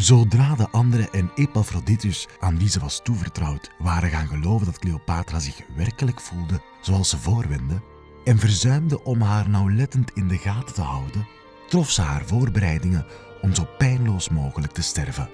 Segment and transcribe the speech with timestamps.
[0.00, 5.38] Zodra de anderen en Epaphroditus, aan wie ze was toevertrouwd, waren gaan geloven dat Cleopatra
[5.38, 7.82] zich werkelijk voelde zoals ze voorwendde,
[8.24, 11.26] en verzuimde om haar nauwlettend in de gaten te houden,
[11.68, 13.06] trof ze haar voorbereidingen
[13.40, 15.30] om zo pijnloos mogelijk te sterven.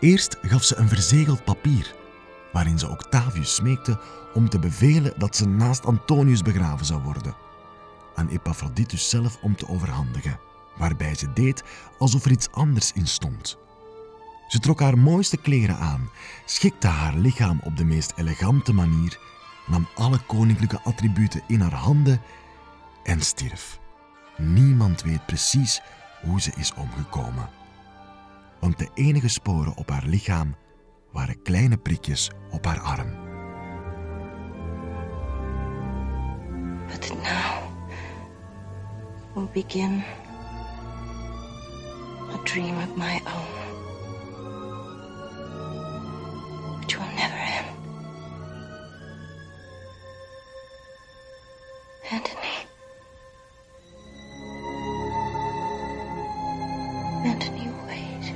[0.00, 1.94] Eerst gaf ze een verzegeld papier,
[2.52, 4.00] waarin ze Octavius smeekte
[4.34, 7.34] om te bevelen dat ze naast Antonius begraven zou worden,
[8.14, 10.38] aan Epaphroditus zelf om te overhandigen,
[10.82, 11.64] waarbij ze deed
[11.98, 13.58] alsof er iets anders in stond.
[14.48, 16.10] Ze trok haar mooiste kleren aan,
[16.44, 19.18] schikte haar lichaam op de meest elegante manier,
[19.66, 22.20] nam alle koninklijke attributen in haar handen
[23.04, 23.78] en stierf.
[24.36, 25.80] Niemand weet precies
[26.22, 27.50] hoe ze is omgekomen.
[28.60, 30.54] Want de enige sporen op haar lichaam
[31.12, 33.10] waren kleine prikjes op haar arm.
[36.86, 37.62] But now
[39.34, 40.02] will begin
[42.34, 43.52] a dream of my own,
[46.80, 47.66] which will never end.
[52.10, 52.66] Anthony.
[57.24, 58.34] Anthony, wait.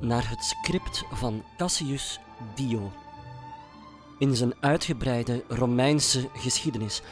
[0.00, 2.20] naar het script van Cassius
[2.54, 3.03] Dio.
[4.18, 7.02] In zijn uitgebreide Romeinse geschiedenis.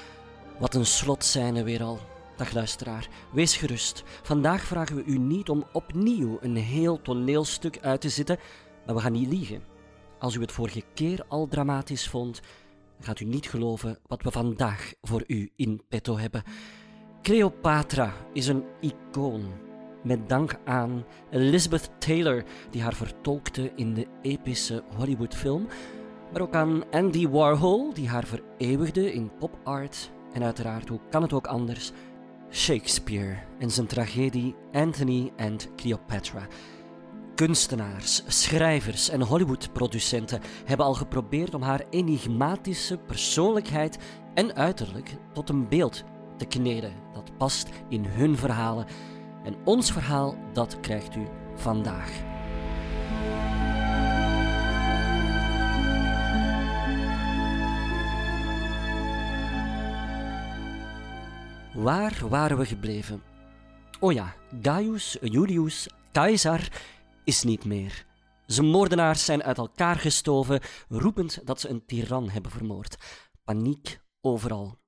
[0.59, 1.99] Wat een slotscène weer al.
[2.37, 4.03] Dag luisteraar, wees gerust.
[4.23, 8.39] Vandaag vragen we u niet om opnieuw een heel toneelstuk uit te zitten,
[8.87, 9.63] maar we gaan niet liegen.
[10.19, 12.41] Als u het vorige keer al dramatisch vond,
[13.01, 16.43] gaat u niet geloven wat we vandaag voor u in petto hebben.
[17.23, 19.45] Cleopatra is een icoon.
[20.03, 25.69] Met dank aan Elizabeth Taylor, die haar vertolkte in de epische Hollywoodfilm,
[26.33, 31.23] maar ook aan Andy Warhol, die haar vereeuwigde in pop art, en uiteraard, hoe kan
[31.23, 31.93] het ook anders,
[32.51, 36.47] Shakespeare en zijn tragedie Anthony and Cleopatra.
[37.35, 43.99] Kunstenaars, schrijvers en Hollywood-producenten hebben al geprobeerd om haar enigmatische persoonlijkheid
[44.35, 46.05] en uiterlijk tot een beeld
[46.37, 48.87] te kneden dat past in hun verhalen.
[49.45, 52.32] En ons verhaal, dat krijgt u vandaag.
[61.83, 63.23] Waar waren we gebleven?
[64.01, 66.69] Oh ja, Gaius Julius Caesar
[67.25, 68.07] is niet meer.
[68.47, 72.97] Zijn moordenaars zijn uit elkaar gestoven, roepend dat ze een tiran hebben vermoord.
[73.45, 74.79] Paniek overal.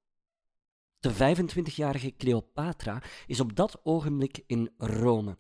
[0.98, 5.38] De 25-jarige Cleopatra is op dat ogenblik in Rome.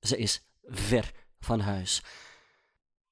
[0.00, 2.02] Ze is ver van huis.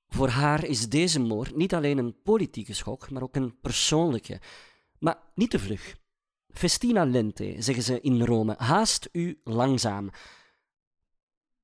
[0.08, 4.40] Voor haar is deze moord niet alleen een politieke schok, maar ook een persoonlijke.
[4.98, 5.96] Maar niet te vlug.
[6.52, 8.54] Festina lente, zeggen ze in Rome.
[8.58, 10.10] Haast u langzaam.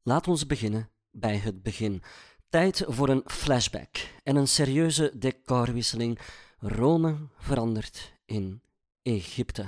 [0.03, 2.03] Laat ons beginnen bij het begin.
[2.49, 3.89] Tijd voor een flashback
[4.23, 6.19] en een serieuze decorwisseling.
[6.59, 8.63] Rome verandert in
[9.03, 9.65] Egypte.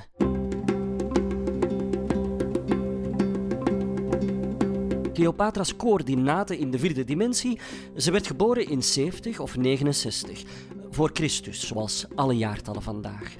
[5.13, 7.61] Cleopatra's coördinaten in de vierde dimensie.
[7.97, 10.43] Ze werd geboren in 70 of 69
[10.91, 13.35] voor Christus, zoals alle jaartallen vandaag.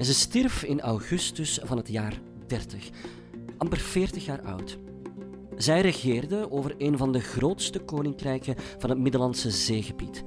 [0.00, 2.90] En ze stierf in augustus van het jaar 30,
[3.56, 4.78] amper 40 jaar oud.
[5.56, 10.24] Zij regeerde over een van de grootste koninkrijken van het Middellandse zeegebied.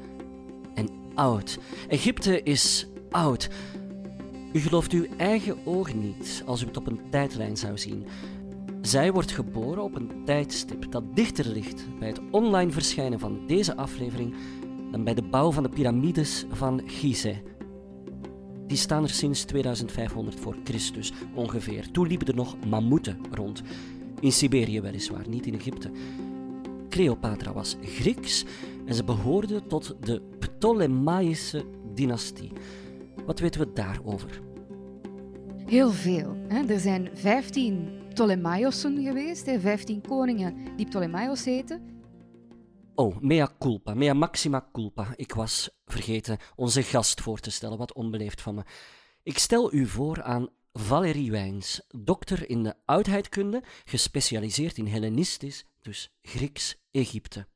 [0.75, 1.59] En oud.
[1.88, 3.50] Egypte is oud.
[4.51, 8.07] U gelooft uw eigen ogen niet als u het op een tijdlijn zou zien.
[8.81, 13.75] Zij wordt geboren op een tijdstip dat dichter ligt bij het online verschijnen van deze
[13.75, 14.35] aflevering
[14.91, 17.38] dan bij de bouw van de piramides van Gizeh.
[18.68, 21.91] Die staan er sinds 2500 voor Christus ongeveer.
[21.91, 23.62] Toen liepen er nog mammoeten rond.
[24.19, 25.92] In Siberië weliswaar, niet in Egypte.
[26.89, 28.45] Cleopatra was Grieks
[28.86, 32.51] en ze behoorde tot de Ptolemaïsche dynastie.
[33.25, 34.42] Wat weten we daarover?
[35.66, 36.36] Heel veel.
[36.68, 39.59] Er zijn 15 Ptolemaiоssen geweest, hè?
[39.59, 41.81] 15 koningen die Ptolemaios heten.
[42.95, 45.13] Oh, mea culpa, mea maxima culpa.
[45.16, 48.63] Ik was vergeten onze gast voor te stellen, wat onbeleefd van me.
[49.24, 56.13] Ik stel u voor aan Valerie Wijns, dokter in de oudheidkunde, gespecialiseerd in Hellenistisch, dus
[56.22, 57.48] Grieks-Egypte.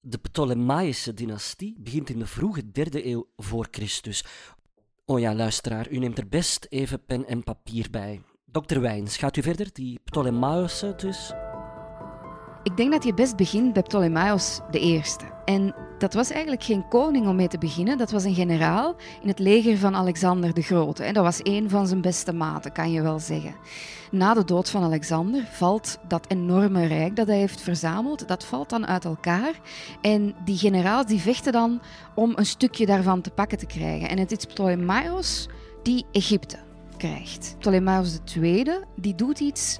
[0.00, 4.24] De Ptolemaïsche dynastie begint in de vroege derde eeuw voor Christus.
[5.04, 8.22] Oh ja, luisteraar, u neemt er best even pen en papier bij.
[8.44, 9.72] Dokter Wijns, gaat u verder?
[9.72, 11.32] Die Ptolemaïsche dus?
[12.62, 15.24] Ik denk dat je best begint bij Ptolemaios eerste.
[15.44, 17.98] En dat was eigenlijk geen koning om mee te beginnen.
[17.98, 21.04] Dat was een generaal in het leger van Alexander de Grote.
[21.04, 23.54] En dat was een van zijn beste maten, kan je wel zeggen.
[24.10, 28.70] Na de dood van Alexander valt dat enorme rijk dat hij heeft verzameld, dat valt
[28.70, 29.52] dan uit elkaar.
[30.00, 31.80] En die generaals die vechten dan
[32.14, 34.08] om een stukje daarvan te pakken te krijgen.
[34.08, 35.48] En het is Ptolemaios
[35.82, 36.58] die Egypte
[36.96, 37.56] krijgt.
[37.58, 39.78] Ptolemaios II die doet iets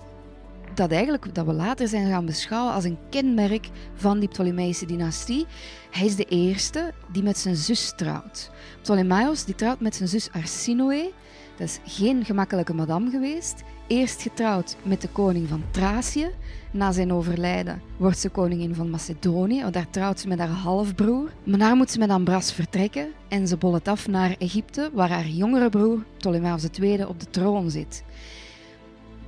[0.74, 5.46] dat, eigenlijk, dat we later zijn gaan beschouwen als een kenmerk van die Ptolemeïsche dynastie.
[5.90, 8.50] Hij is de eerste die met zijn zus trouwt.
[8.82, 11.10] Ptolemaios die trouwt met zijn zus Arsinoe.
[11.56, 13.62] Dat is geen gemakkelijke madame geweest.
[13.86, 16.30] Eerst getrouwd met de koning van Thracië.
[16.70, 19.64] Na zijn overlijden wordt ze koningin van Macedonië.
[19.70, 21.30] Daar trouwt ze met haar halfbroer.
[21.44, 25.26] Maar daar moet ze met Ambras vertrekken en ze bollet af naar Egypte, waar haar
[25.26, 28.04] jongere broer Ptolemaios II op de troon zit.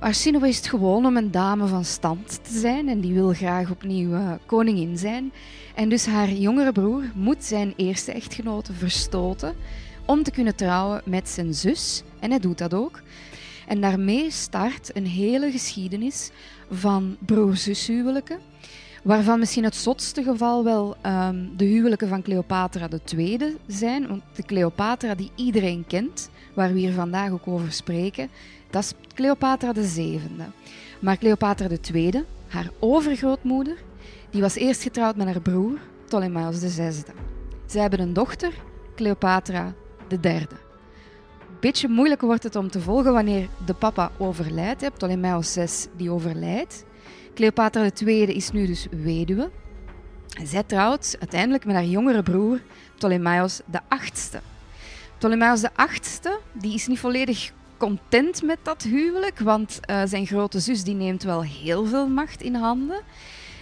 [0.05, 3.71] Arsinoe is het gewoon om een dame van stand te zijn en die wil graag
[3.71, 5.33] opnieuw uh, koningin zijn.
[5.75, 9.55] En dus haar jongere broer moet zijn eerste echtgenote verstoten
[10.05, 12.03] om te kunnen trouwen met zijn zus.
[12.19, 13.01] En hij doet dat ook.
[13.67, 16.31] En daarmee start een hele geschiedenis
[16.71, 18.39] van broer-zushuwelijken.
[19.03, 24.07] Waarvan misschien het zotste geval wel um, de huwelijken van Cleopatra II zijn.
[24.07, 28.29] Want de Cleopatra die iedereen kent, waar we hier vandaag ook over spreken,
[28.75, 30.43] dat is Cleopatra zevende.
[30.99, 33.77] Maar Cleopatra tweede, haar overgrootmoeder,
[34.29, 37.11] die was eerst getrouwd met haar broer, Ptolemaios de zesde.
[37.65, 38.53] Zij hebben een dochter,
[38.95, 39.73] Cleopatra
[40.19, 40.55] derde.
[41.59, 44.93] Beetje moeilijk wordt het om te volgen wanneer de papa overlijdt.
[44.93, 46.85] Ptolemaios 6 die overlijdt.
[47.33, 49.49] Cleopatra tweede is nu dus weduwe.
[50.43, 52.61] Zij trouwt uiteindelijk met haar jongere broer
[53.87, 54.39] achtste.
[55.17, 60.59] Ptolemaios de achtste die is niet volledig content met dat huwelijk, want uh, zijn grote
[60.59, 63.01] zus die neemt wel heel veel macht in handen.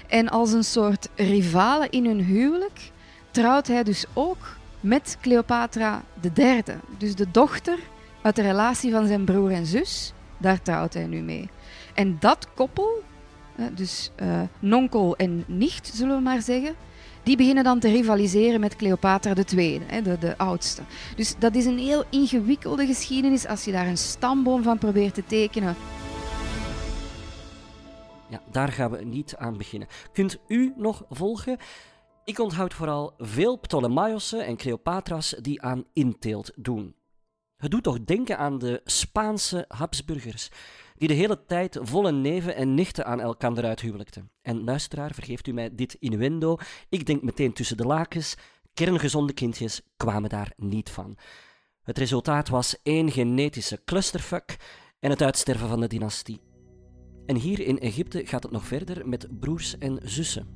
[0.07, 2.92] En als een soort rivale in hun huwelijk
[3.31, 6.75] trouwt hij dus ook met Cleopatra derde.
[6.98, 7.80] Dus de dochter
[8.21, 11.50] uit de relatie van zijn broer en zus, daar trouwt hij nu mee.
[11.94, 13.04] En dat koppel,
[13.71, 16.75] dus uh, nonkel en nicht zullen we maar zeggen,
[17.23, 20.81] die beginnen dan te rivaliseren met Cleopatra II, de, de oudste.
[21.15, 25.25] Dus dat is een heel ingewikkelde geschiedenis als je daar een stamboom van probeert te
[25.25, 25.75] tekenen.
[28.29, 29.87] Ja, daar gaan we niet aan beginnen.
[30.11, 31.57] Kunt u nog volgen?
[32.23, 36.95] Ik onthoud vooral veel Ptolemaios'en en Cleopatra's die aan inteelt doen.
[37.57, 40.49] Het doet toch denken aan de Spaanse Habsburgers
[41.03, 44.31] die de hele tijd volle neven en nichten aan elkaar uithuwelijkten.
[44.41, 46.57] En luisteraar, vergeeft u mij dit innuendo,
[46.89, 48.35] ik denk meteen tussen de lakens,
[48.73, 51.17] kerngezonde kindjes kwamen daar niet van.
[51.81, 54.57] Het resultaat was één genetische clusterfuck
[55.00, 56.41] en het uitsterven van de dynastie.
[57.25, 60.47] En hier in Egypte gaat het nog verder met broers en zussen.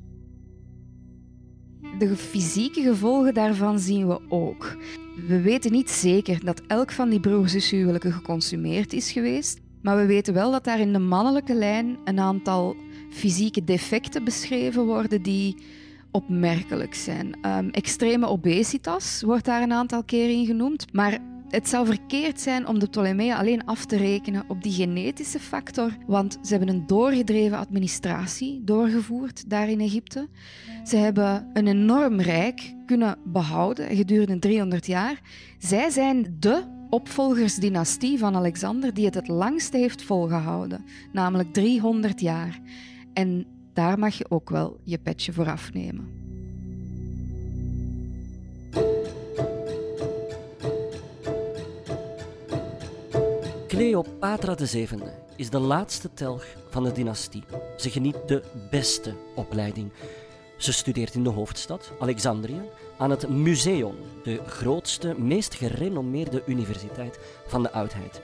[1.98, 4.76] De fysieke gevolgen daarvan zien we ook.
[5.26, 10.34] We weten niet zeker dat elk van die broer-zushuwelijken geconsumeerd is geweest, maar we weten
[10.34, 12.76] wel dat daar in de mannelijke lijn een aantal
[13.10, 15.56] fysieke defecten beschreven worden die
[16.10, 17.38] opmerkelijk zijn.
[17.46, 22.66] Um, extreme obesitas wordt daar een aantal keer in genoemd, maar het zou verkeerd zijn
[22.66, 26.86] om de Ptolemeeën alleen af te rekenen op die genetische factor, want ze hebben een
[26.86, 30.28] doorgedreven administratie doorgevoerd daar in Egypte.
[30.84, 35.20] Ze hebben een enorm rijk kunnen behouden gedurende 300 jaar.
[35.58, 42.60] Zij zijn de opvolgersdynastie van Alexander die het het langste heeft volgehouden, namelijk 300 jaar.
[43.12, 46.18] En daar mag je ook wel je petje voor afnemen.
[53.66, 55.02] Cleopatra VII
[55.36, 57.42] is de laatste telg van de dynastie.
[57.76, 59.90] Ze geniet de beste opleiding.
[60.56, 62.60] Ze studeert in de hoofdstad, Alexandrië,
[62.98, 68.20] aan het Museum, de grootste, meest gerenommeerde universiteit van de oudheid.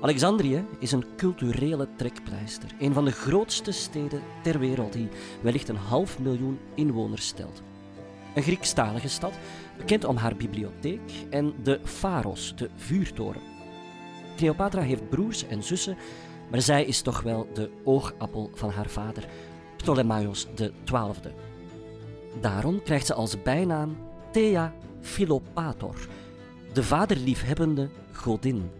[0.00, 5.08] Alexandrië is een culturele trekpleister, een van de grootste steden ter wereld die
[5.42, 7.62] wellicht een half miljoen inwoners stelt.
[8.34, 9.32] Een Griekstalige stad,
[9.76, 13.42] bekend om haar bibliotheek en de Pharos, de vuurtoren.
[14.36, 15.96] Cleopatra heeft broers en zussen,
[16.50, 19.24] maar zij is toch wel de oogappel van haar vader,
[19.76, 21.32] Ptolemaios XII.
[22.40, 23.96] Daarom krijgt ze als bijnaam
[24.32, 26.08] Thea Philopator,
[26.72, 28.70] de vaderliefhebbende godin.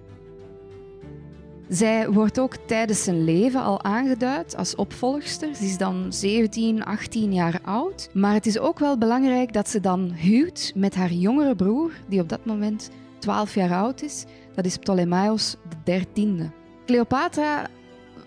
[1.69, 5.55] Zij wordt ook tijdens zijn leven al aangeduid als opvolgster.
[5.55, 8.09] Ze is dan 17, 18 jaar oud.
[8.13, 12.21] Maar het is ook wel belangrijk dat ze dan huwt met haar jongere broer, die
[12.21, 14.25] op dat moment 12 jaar oud is.
[14.55, 16.51] Dat is Ptolemaios XIII.
[16.87, 17.67] Cleopatra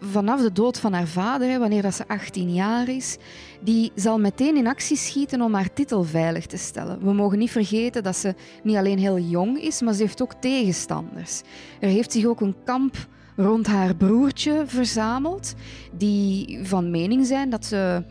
[0.02, 3.18] vanaf de dood van haar vader, wanneer dat ze 18 jaar is,
[3.62, 7.00] die zal meteen in actie schieten om haar titel veilig te stellen.
[7.04, 10.34] We mogen niet vergeten dat ze niet alleen heel jong is, maar ze heeft ook
[10.34, 11.42] tegenstanders.
[11.80, 15.54] Er heeft zich ook een kamp rond haar broertje verzameld,
[15.92, 18.04] die van mening zijn dat ze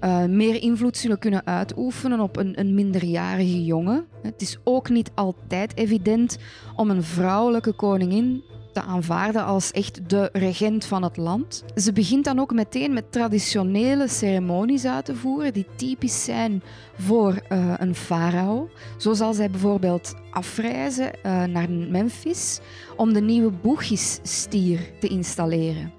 [0.00, 4.06] uh, meer invloed zullen kunnen uitoefenen op een, een, minderjarige jongen.
[4.22, 6.36] Het is ook niet altijd evident
[6.76, 8.42] om een vrouwelijke koningin
[8.76, 11.64] te aanvaarden als echt de regent van het land.
[11.74, 16.62] Ze begint dan ook meteen met traditionele ceremonies uit te voeren die typisch zijn
[16.98, 18.68] voor uh, een farao.
[18.96, 22.60] Zo zal zij bijvoorbeeld afreizen uh, naar Memphis
[22.96, 25.92] om de nieuwe Boegis-stier te installeren.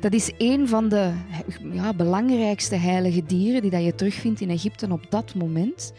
[0.00, 1.12] Dat is een van de
[1.72, 5.92] ja, belangrijkste heilige dieren die dat je terugvindt in Egypte op dat moment.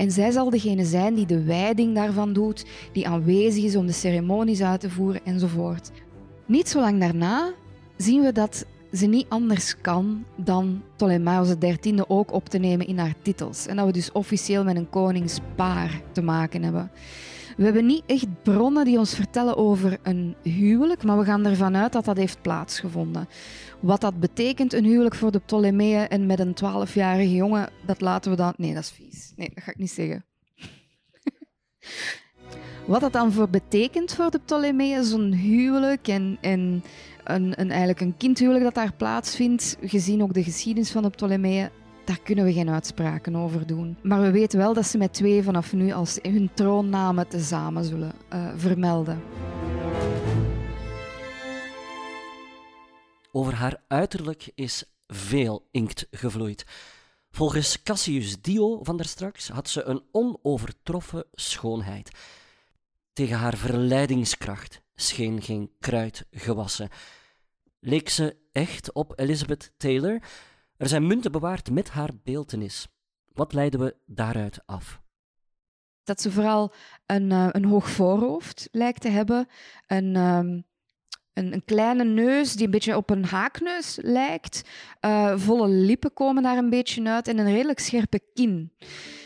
[0.00, 3.92] En zij zal degene zijn die de wijding daarvan doet, die aanwezig is om de
[3.92, 5.90] ceremonies uit te voeren enzovoort.
[6.46, 7.52] Niet zo lang daarna
[7.96, 12.98] zien we dat ze niet anders kan dan Ptolemaios XIII ook op te nemen in
[12.98, 13.66] haar titels.
[13.66, 16.90] En dat we dus officieel met een koningspaar te maken hebben.
[17.60, 21.76] We hebben niet echt bronnen die ons vertellen over een huwelijk, maar we gaan ervan
[21.76, 23.28] uit dat dat heeft plaatsgevonden.
[23.80, 28.30] Wat dat betekent, een huwelijk voor de Ptolemeeën en met een 12-jarige jongen, dat laten
[28.30, 28.52] we dan.
[28.56, 29.32] Nee, dat is vies.
[29.36, 30.24] Nee, dat ga ik niet zeggen.
[32.86, 36.82] Wat dat dan voor betekent voor de Ptolemeeën, zo'n huwelijk en, en
[37.24, 41.70] een, een, eigenlijk een kindhuwelijk dat daar plaatsvindt, gezien ook de geschiedenis van de Ptolemeeën,
[42.04, 43.96] daar kunnen we geen uitspraken over doen.
[44.02, 48.12] Maar we weten wel dat ze met twee vanaf nu als hun troonnamen tezamen zullen
[48.32, 49.22] uh, vermelden.
[53.32, 56.64] Over haar uiterlijk is veel inkt gevloeid.
[57.30, 62.10] Volgens Cassius Dio van der straks had ze een onovertroffen schoonheid.
[63.12, 66.88] Tegen haar verleidingskracht scheen geen kruid gewassen.
[67.80, 70.22] Leek ze echt op Elizabeth Taylor?
[70.80, 72.88] Er zijn munten bewaard met haar beeltenis.
[73.32, 75.00] Wat leiden we daaruit af?
[76.02, 76.72] Dat ze vooral
[77.06, 79.46] een, uh, een hoog voorhoofd lijkt te hebben,
[79.86, 80.64] een, um,
[81.32, 84.68] een, een, kleine neus die een beetje op een haakneus lijkt,
[85.00, 88.72] uh, volle lippen komen daar een beetje uit en een redelijk scherpe kin.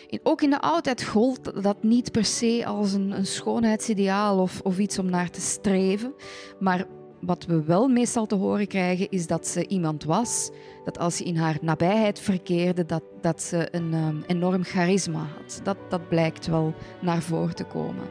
[0.07, 4.61] In, ook in de oudheid gold dat niet per se als een, een schoonheidsideaal of,
[4.61, 6.15] of iets om naar te streven,
[6.59, 6.87] maar
[7.27, 10.51] wat we wel meestal te horen krijgen is dat ze iemand was
[10.85, 15.61] dat als je in haar nabijheid verkeerde, dat, dat ze een um, enorm charisma had.
[15.63, 18.05] Dat, dat blijkt wel naar voren te komen.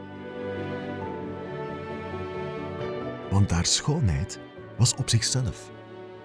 [3.30, 4.38] Want haar schoonheid
[4.78, 5.70] was op zichzelf,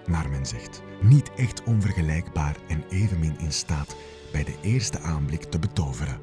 [0.06, 3.96] naar men zegt, niet echt onvergelijkbaar en evenmin in staat
[4.32, 6.18] bij de eerste aanblik te betoveren.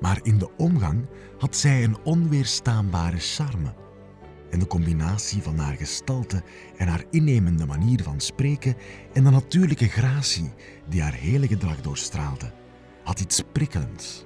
[0.00, 1.06] Maar in de omgang
[1.38, 3.81] had zij een onweerstaanbare charme
[4.52, 6.42] en de combinatie van haar gestalte
[6.76, 8.76] en haar innemende manier van spreken
[9.12, 10.52] en de natuurlijke gratie
[10.88, 12.52] die haar hele gedrag doorstraalde,
[13.04, 14.24] had iets prikkelends.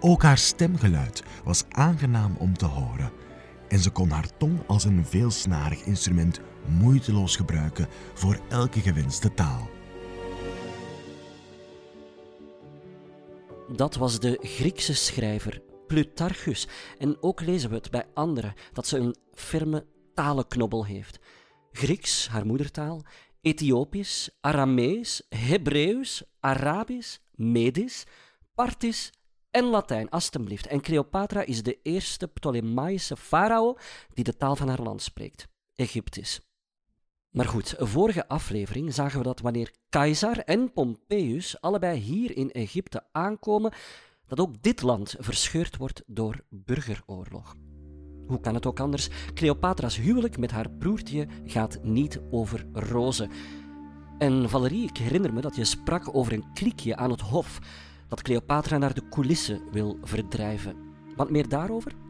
[0.00, 3.12] Ook haar stemgeluid was aangenaam om te horen
[3.68, 6.40] en ze kon haar tong als een veelsnarig instrument
[6.78, 9.70] moeiteloos gebruiken voor elke gewenste taal.
[13.76, 16.68] Dat was de Griekse schrijver Plutarchus.
[16.98, 21.18] En ook lezen we het bij anderen dat ze een firme talenknobbel heeft.
[21.72, 23.04] Grieks, haar moedertaal,
[23.40, 28.04] Ethiopisch, Aramees, Hebreeuws, Arabisch, Medisch,
[28.54, 29.12] Partisch
[29.50, 30.66] en Latijn, alstublieft.
[30.66, 33.76] En Cleopatra is de eerste Ptolemaïsche farao
[34.14, 36.40] die de taal van haar land spreekt, Egyptisch.
[37.30, 43.02] Maar goed, vorige aflevering zagen we dat wanneer Caesar en Pompeius allebei hier in Egypte
[43.12, 43.72] aankomen,
[44.36, 47.54] dat ook dit land verscheurd wordt door burgeroorlog.
[48.26, 49.08] Hoe kan het ook anders?
[49.34, 53.30] Cleopatra's huwelijk met haar broertje gaat niet over rozen.
[54.18, 57.58] En Valerie, ik herinner me dat je sprak over een kliekje aan het hof
[58.08, 60.76] dat Cleopatra naar de coulissen wil verdrijven.
[61.16, 62.01] Wat meer daarover?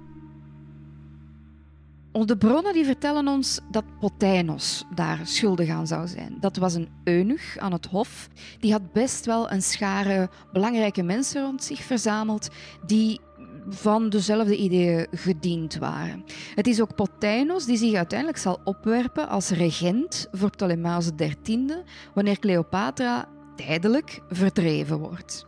[2.13, 6.37] De bronnen die vertellen ons dat Poteinos daar schuldig aan zou zijn.
[6.41, 8.29] Dat was een eunuch aan het hof.
[8.61, 12.49] Die had best wel een schare belangrijke mensen rond zich verzameld
[12.87, 13.21] die
[13.69, 16.25] van dezelfde ideeën gediend waren.
[16.55, 21.67] Het is ook Poteinos die zich uiteindelijk zal opwerpen als regent voor Ptolemaios XIII,
[22.15, 25.47] wanneer Cleopatra tijdelijk verdreven wordt.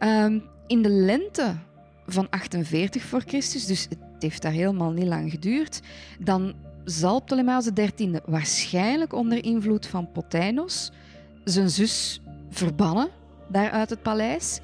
[0.00, 1.56] Um, in de lente
[2.06, 3.88] van 48 voor Christus, dus
[4.22, 5.80] het heeft daar helemaal niet lang geduurd,
[6.18, 10.92] dan zal Ptolemaios XIII waarschijnlijk onder invloed van Poteinos
[11.44, 13.08] zijn zus verbannen
[13.48, 14.60] daar uit het paleis.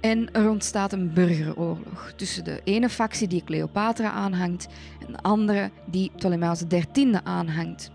[0.00, 4.68] En er ontstaat een burgeroorlog tussen de ene factie die Cleopatra aanhangt
[5.06, 7.90] en de andere die Ptolemaios XIII aanhangt.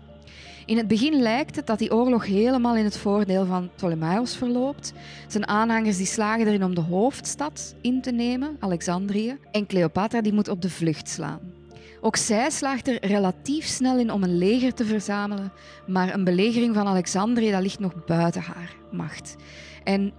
[0.66, 4.92] In het begin lijkt het dat die oorlog helemaal in het voordeel van Ptolemaios verloopt.
[5.26, 10.32] Zijn aanhangers die slagen erin om de hoofdstad in te nemen, Alexandrië, en Cleopatra die
[10.32, 11.40] moet op de vlucht slaan.
[12.00, 15.52] Ook zij slaagt er relatief snel in om een leger te verzamelen,
[15.86, 19.36] maar een belegering van Alexandrië dat ligt nog buiten haar macht.
[19.84, 20.12] En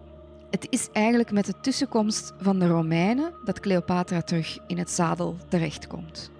[0.50, 5.38] het is eigenlijk met de tussenkomst van de Romeinen dat Cleopatra terug in het zadel
[5.50, 6.32] terechtkomt.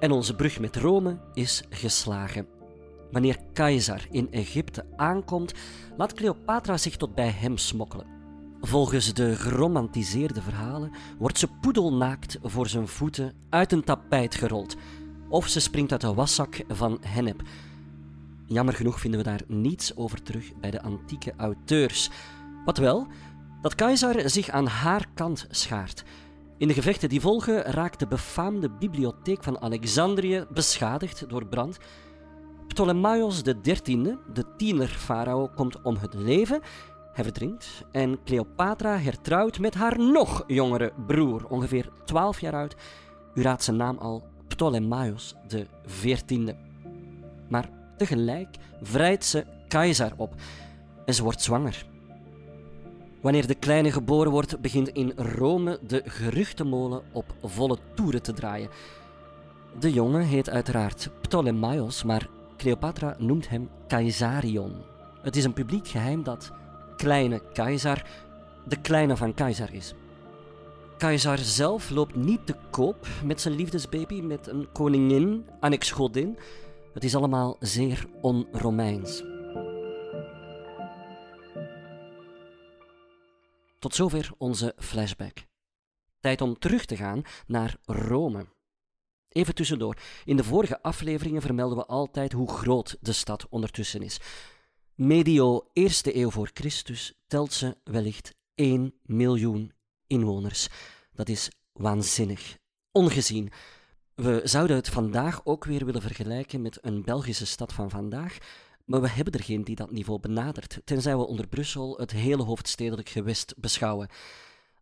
[0.00, 2.46] En onze brug met Rome is geslagen.
[3.10, 5.54] Wanneer Caesar in Egypte aankomt,
[5.96, 8.06] laat Cleopatra zich tot bij hem smokkelen.
[8.60, 14.76] Volgens de geromantiseerde verhalen wordt ze poedelnaakt voor zijn voeten uit een tapijt gerold.
[15.28, 17.42] Of ze springt uit een waszak van hennep.
[18.46, 22.10] Jammer genoeg vinden we daar niets over terug bij de antieke auteurs.
[22.64, 23.06] Wat wel,
[23.62, 26.04] dat Caesar zich aan haar kant schaart.
[26.58, 31.78] In de gevechten die volgen raakt de befaamde bibliotheek van Alexandrië beschadigd door brand.
[32.68, 36.60] Ptolemaios XIII, de tiener-farao, komt om het leven.
[37.12, 42.76] Hij verdrinkt en Cleopatra hertrouwt met haar nog jongere broer, ongeveer 12 jaar oud.
[43.34, 45.34] U raadt zijn naam al, Ptolemaios
[45.86, 46.54] XIV.
[47.48, 50.34] Maar tegelijk vrijt ze Caesar op
[51.04, 51.95] en ze wordt zwanger.
[53.26, 58.68] Wanneer de kleine geboren wordt, begint in Rome de geruchtenmolen op volle toeren te draaien.
[59.78, 64.72] De jongen heet uiteraard Ptolemaios, maar Cleopatra noemt hem Caesarion.
[65.22, 66.52] Het is een publiek geheim dat
[66.96, 68.04] kleine Caesar
[68.64, 69.94] de kleine van Caesar is.
[70.98, 76.38] Caesar zelf loopt niet te koop met zijn liefdesbaby met een koningin, annex godin.
[76.94, 79.35] Het is allemaal zeer on-Romeins.
[83.78, 85.38] Tot zover onze flashback.
[86.20, 88.46] Tijd om terug te gaan naar Rome.
[89.28, 89.96] Even tussendoor.
[90.24, 94.20] In de vorige afleveringen vermelden we altijd hoe groot de stad ondertussen is.
[94.94, 99.72] Medio eerste eeuw voor Christus telt ze wellicht 1 miljoen
[100.06, 100.68] inwoners.
[101.12, 102.58] Dat is waanzinnig.
[102.92, 103.50] Ongezien.
[104.14, 108.38] We zouden het vandaag ook weer willen vergelijken met een Belgische stad van vandaag,
[108.86, 112.42] maar we hebben er geen die dat niveau benadert, tenzij we onder Brussel het hele
[112.42, 114.08] hoofdstedelijk gewest beschouwen.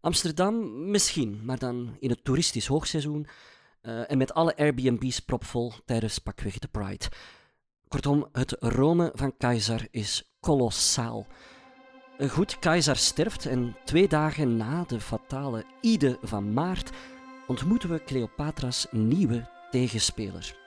[0.01, 3.27] Amsterdam misschien, maar dan in het toeristisch hoogseizoen
[3.83, 7.05] uh, en met alle Airbnb's propvol tijdens pakweg de Pride.
[7.89, 11.27] Kortom, het Rome van Keizer is kolossaal.
[12.29, 16.91] Goed, Keizer sterft en twee dagen na de fatale Ide van maart
[17.47, 20.64] ontmoeten we Cleopatra's nieuwe tegenspeler.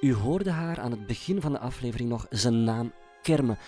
[0.00, 3.58] U hoorde haar aan het begin van de aflevering nog zijn naam kermen.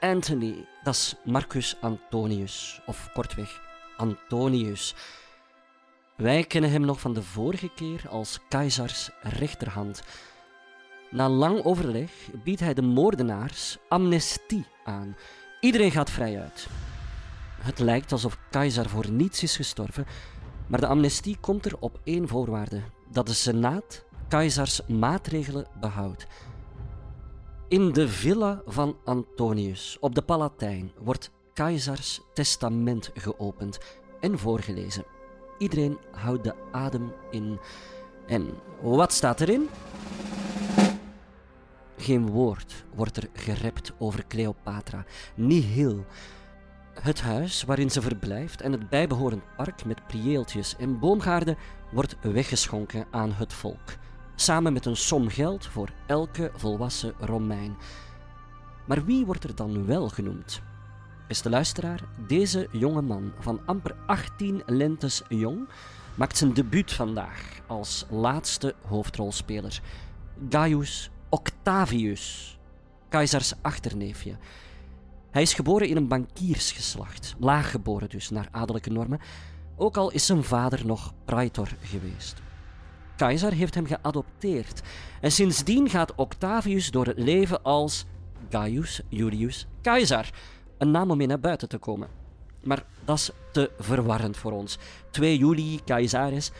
[0.00, 3.60] Anthony, dat is Marcus Antonius, of kortweg
[3.96, 4.94] Antonius.
[6.16, 10.02] Wij kennen hem nog van de vorige keer als Keizers rechterhand.
[11.10, 12.10] Na lang overleg
[12.44, 15.16] biedt hij de moordenaars amnestie aan.
[15.60, 16.68] Iedereen gaat vrij uit.
[17.60, 20.06] Het lijkt alsof Keizer voor niets is gestorven,
[20.66, 26.26] maar de amnestie komt er op één voorwaarde: dat de Senaat Keizers maatregelen behoudt.
[27.68, 33.78] In de villa van Antonius op de Palatijn wordt Keizers testament geopend
[34.20, 35.04] en voorgelezen.
[35.58, 37.58] Iedereen houdt de adem in.
[38.26, 39.68] En wat staat erin?
[41.96, 45.04] Geen woord wordt er gerept over Cleopatra.
[45.34, 46.04] Nihil.
[47.00, 51.56] Het huis waarin ze verblijft en het bijbehorend park met prieeltjes en boomgaarden
[51.90, 54.00] wordt weggeschonken aan het volk
[54.34, 57.76] samen met een som geld voor elke volwassen Romein.
[58.86, 60.62] Maar wie wordt er dan wel genoemd?
[61.28, 65.68] Beste luisteraar, deze jonge man van amper 18 lentes jong
[66.14, 69.80] maakt zijn debuut vandaag als laatste hoofdrolspeler.
[70.48, 72.58] Gaius Octavius,
[73.08, 74.36] keizers achterneefje.
[75.30, 79.20] Hij is geboren in een bankiersgeslacht, laaggeboren dus naar adellijke normen,
[79.76, 82.42] ook al is zijn vader nog praetor geweest.
[83.16, 84.82] Keizer heeft hem geadopteerd.
[85.20, 88.06] En sindsdien gaat Octavius door het leven als
[88.50, 90.30] Gaius Julius Caesar.
[90.78, 92.08] Een naam om mee naar buiten te komen.
[92.62, 94.78] Maar dat is te verwarrend voor ons.
[95.10, 96.50] Twee Julii Caesaris.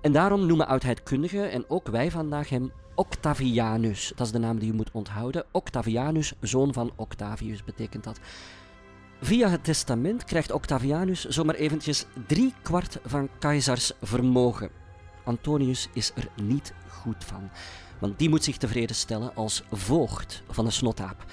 [0.00, 4.12] En daarom noemen oudheidkundigen en ook wij vandaag hem Octavianus.
[4.16, 5.44] Dat is de naam die je moet onthouden.
[5.50, 8.20] Octavianus, zoon van Octavius, betekent dat.
[9.20, 14.79] Via het testament krijgt Octavianus zomaar eventjes drie kwart van Caesars vermogen.
[15.30, 17.50] Antonius is er niet goed van,
[17.98, 21.24] want die moet zich tevreden stellen als voogd van de snotaap.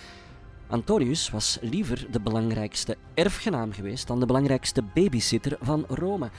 [0.67, 6.29] Antonius was liever de belangrijkste erfgenaam geweest dan de belangrijkste babysitter van Rome.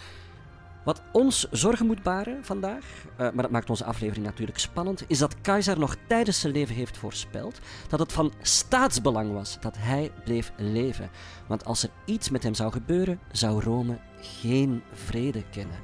[0.85, 2.85] Wat ons zorgen moet baren vandaag,
[3.16, 6.75] eh, maar dat maakt onze aflevering natuurlijk spannend, is dat Keizer nog tijdens zijn leven
[6.75, 11.11] heeft voorspeld dat het van staatsbelang was dat hij bleef leven.
[11.47, 15.79] Want als er iets met hem zou gebeuren, zou Rome geen vrede kennen.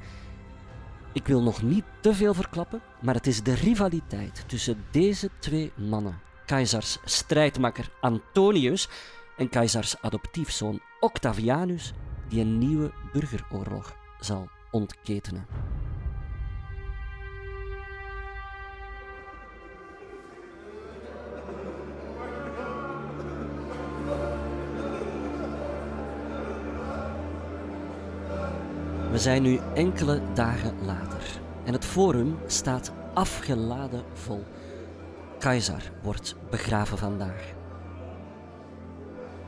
[1.15, 5.71] Ik wil nog niet te veel verklappen, maar het is de rivaliteit tussen deze twee
[5.75, 8.89] mannen, Keizers strijdmakker Antonius
[9.37, 11.93] en Keizers adoptiefzoon Octavianus,
[12.29, 15.45] die een nieuwe burgeroorlog zal ontketenen.
[29.15, 34.43] We zijn nu enkele dagen later en het forum staat afgeladen vol.
[35.39, 37.53] Keizer wordt begraven vandaag.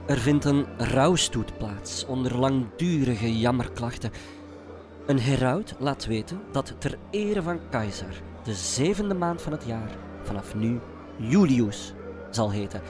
[0.05, 4.11] Er vindt een rouwstoet plaats onder langdurige jammerklachten.
[5.05, 9.91] Een heraut laat weten dat ter ere van Keizer de zevende maand van het jaar
[10.23, 10.79] vanaf nu
[11.17, 11.93] Julius
[12.29, 12.81] zal heten.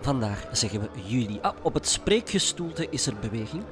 [0.00, 1.38] Vandaag zeggen we juli.
[1.42, 3.64] Ah, op het spreekgestoelte is er beweging.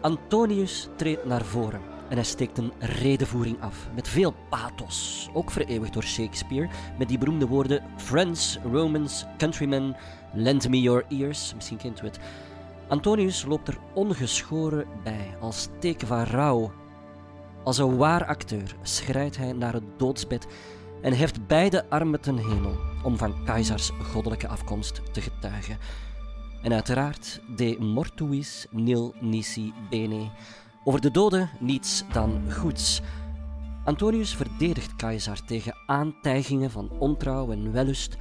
[0.00, 5.92] Antonius treedt naar voren en hij steekt een redenvoering af met veel pathos, ook vereeuwigd
[5.92, 9.96] door Shakespeare, met die beroemde woorden Friends, Romans, countrymen,
[10.32, 12.18] lend me your ears, misschien kent u het.
[12.88, 16.72] Antonius loopt er ongeschoren bij, als teken van rouw.
[17.64, 20.46] Als een waar acteur schrijdt hij naar het doodsbed
[21.02, 25.78] en heft beide armen ten hemel om van Keizers goddelijke afkomst te getuigen.
[26.62, 30.30] En uiteraard de mortuis nil nisi bene.
[30.84, 33.00] Over de doden niets dan goeds.
[33.84, 38.16] Antonius verdedigt Keizer tegen aantijgingen van ontrouw en wellust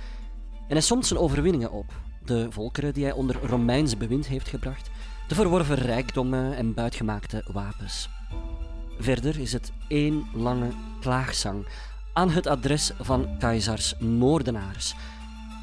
[0.69, 1.93] en hij somt zijn overwinningen op.
[2.25, 4.89] De volkeren die hij onder Romeins bewind heeft gebracht,
[5.27, 8.09] de verworven rijkdommen en buitgemaakte wapens.
[8.99, 11.67] Verder is het één lange klaagzang
[12.13, 14.95] aan het adres van Keizers moordenaars.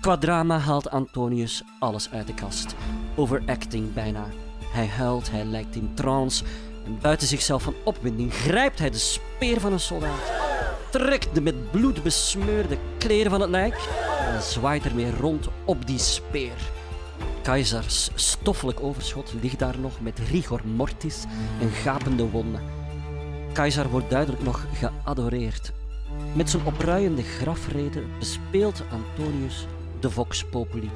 [0.07, 2.75] Qua drama haalt Antonius alles uit de kast.
[3.16, 4.27] Overacting bijna.
[4.73, 6.45] Hij huilt, hij lijkt in trance
[6.85, 10.33] en buiten zichzelf van opwinding grijpt hij de speer van een soldaat,
[10.90, 13.88] trekt de met bloed besmeurde kleren van het lijk
[14.35, 16.57] en zwaait ermee rond op die speer.
[17.42, 21.25] Keizers stoffelijk overschot ligt daar nog met rigor mortis
[21.61, 22.61] en gapende wonden.
[23.53, 25.73] Keizer wordt duidelijk nog geadoreerd.
[26.35, 29.66] Met zijn opruiende grafrede bespeelt Antonius
[30.07, 30.90] de Vox Populi.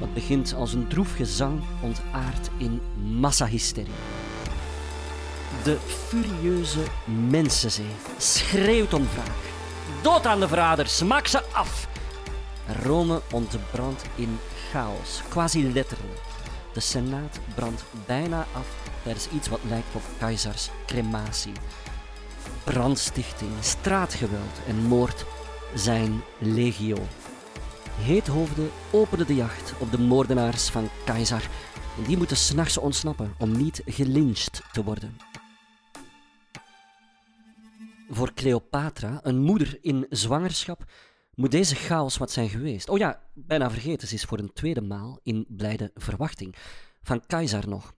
[0.00, 2.80] Wat begint als een droef gezang ontaart in
[3.20, 3.92] massahysterie.
[5.64, 6.82] De furieuze
[7.28, 9.36] mensenzee schreeuwt om wraak.
[10.02, 11.88] Dood aan de verraders, maak ze af!
[12.82, 14.38] Rome ontbrandt in
[14.70, 16.20] chaos, quasi letterlijk.
[16.72, 18.66] De Senaat brandt bijna af
[19.02, 21.52] tijdens iets wat lijkt op keizers crematie.
[22.64, 25.24] Brandstichting, straatgeweld en moord
[25.74, 26.96] zijn legio.
[27.98, 31.50] Heethoofden openen de jacht op de moordenaars van keizer.
[31.96, 35.16] En die moeten s'nachts ontsnappen om niet gelyncht te worden.
[38.08, 40.84] Voor Cleopatra, een moeder in zwangerschap,
[41.34, 42.88] moet deze chaos wat zijn geweest.
[42.88, 46.54] Oh ja, bijna vergeten, ze is voor een tweede maal in blijde verwachting.
[47.02, 47.94] Van keizer nog.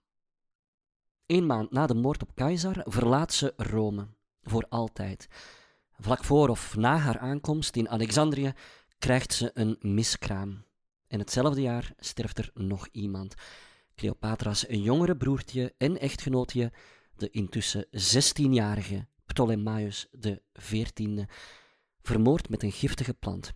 [1.27, 4.07] Een maand na de moord op keizer verlaat ze Rome.
[4.43, 5.29] Voor altijd.
[5.99, 8.55] Vlak voor of na haar aankomst in Alexandrië
[9.01, 10.65] krijgt ze een miskraam.
[11.07, 13.35] En hetzelfde jaar sterft er nog iemand.
[13.95, 16.73] Cleopatra's jongere broertje en echtgenootje,
[17.17, 20.09] de intussen 16-jarige Ptolemaios
[20.53, 21.25] XIV,
[22.01, 23.53] vermoord met een giftige plant.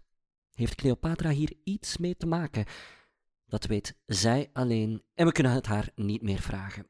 [0.54, 2.64] Heeft Cleopatra hier iets mee te maken?
[3.46, 6.86] Dat weet zij alleen en we kunnen het haar niet meer vragen.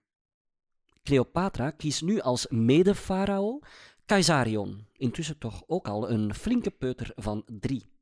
[1.03, 3.61] Cleopatra kiest nu als mede-farao
[4.07, 7.93] Caesarion, intussen toch ook al een flinke peuter van drie.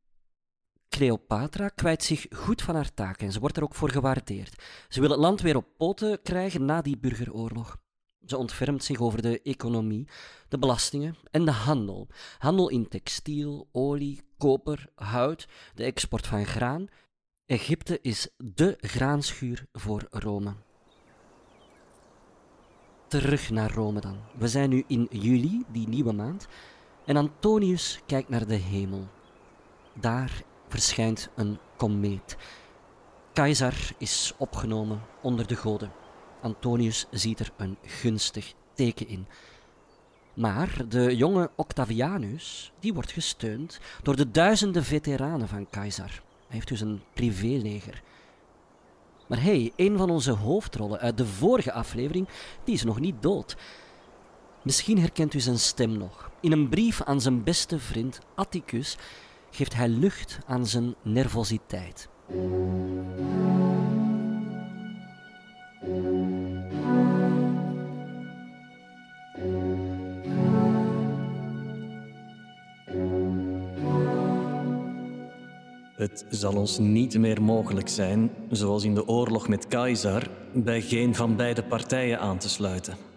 [0.92, 4.62] Cleopatra kwijt zich goed van haar taak en ze wordt er ook voor gewaardeerd.
[4.88, 7.78] Ze wil het land weer op poten krijgen na die burgeroorlog.
[8.26, 10.08] Ze ontfermt zich over de economie,
[10.48, 12.08] de belastingen en de handel.
[12.38, 16.86] Handel in textiel, olie, koper, hout, de export van graan.
[17.46, 20.54] Egypte is dé graanschuur voor Rome.
[23.08, 24.18] Terug naar Rome dan.
[24.38, 26.46] We zijn nu in juli, die nieuwe maand,
[27.06, 29.08] en Antonius kijkt naar de hemel.
[29.94, 30.42] Daar
[30.72, 32.36] verschijnt een komeet.
[33.32, 35.92] Keizer is opgenomen onder de goden.
[36.42, 39.26] Antonius ziet er een gunstig teken in.
[40.34, 46.22] Maar de jonge Octavianus, die wordt gesteund door de duizenden veteranen van Keizer.
[46.46, 48.02] Hij heeft dus een privéleger.
[49.28, 52.28] Maar hey, een van onze hoofdrollen uit de vorige aflevering,
[52.64, 53.56] die is nog niet dood.
[54.62, 56.30] Misschien herkent u zijn stem nog.
[56.40, 58.96] In een brief aan zijn beste vriend Atticus
[59.54, 62.08] geeft hij lucht aan zijn nervositeit.
[75.96, 81.14] Het zal ons niet meer mogelijk zijn, zoals in de oorlog met Caesar, bij geen
[81.14, 83.11] van beide partijen aan te sluiten.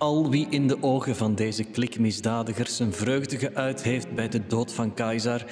[0.00, 4.46] Al wie in de ogen van deze klik misdadigers zijn vreugde geuit heeft bij de
[4.46, 5.44] dood van Caesar,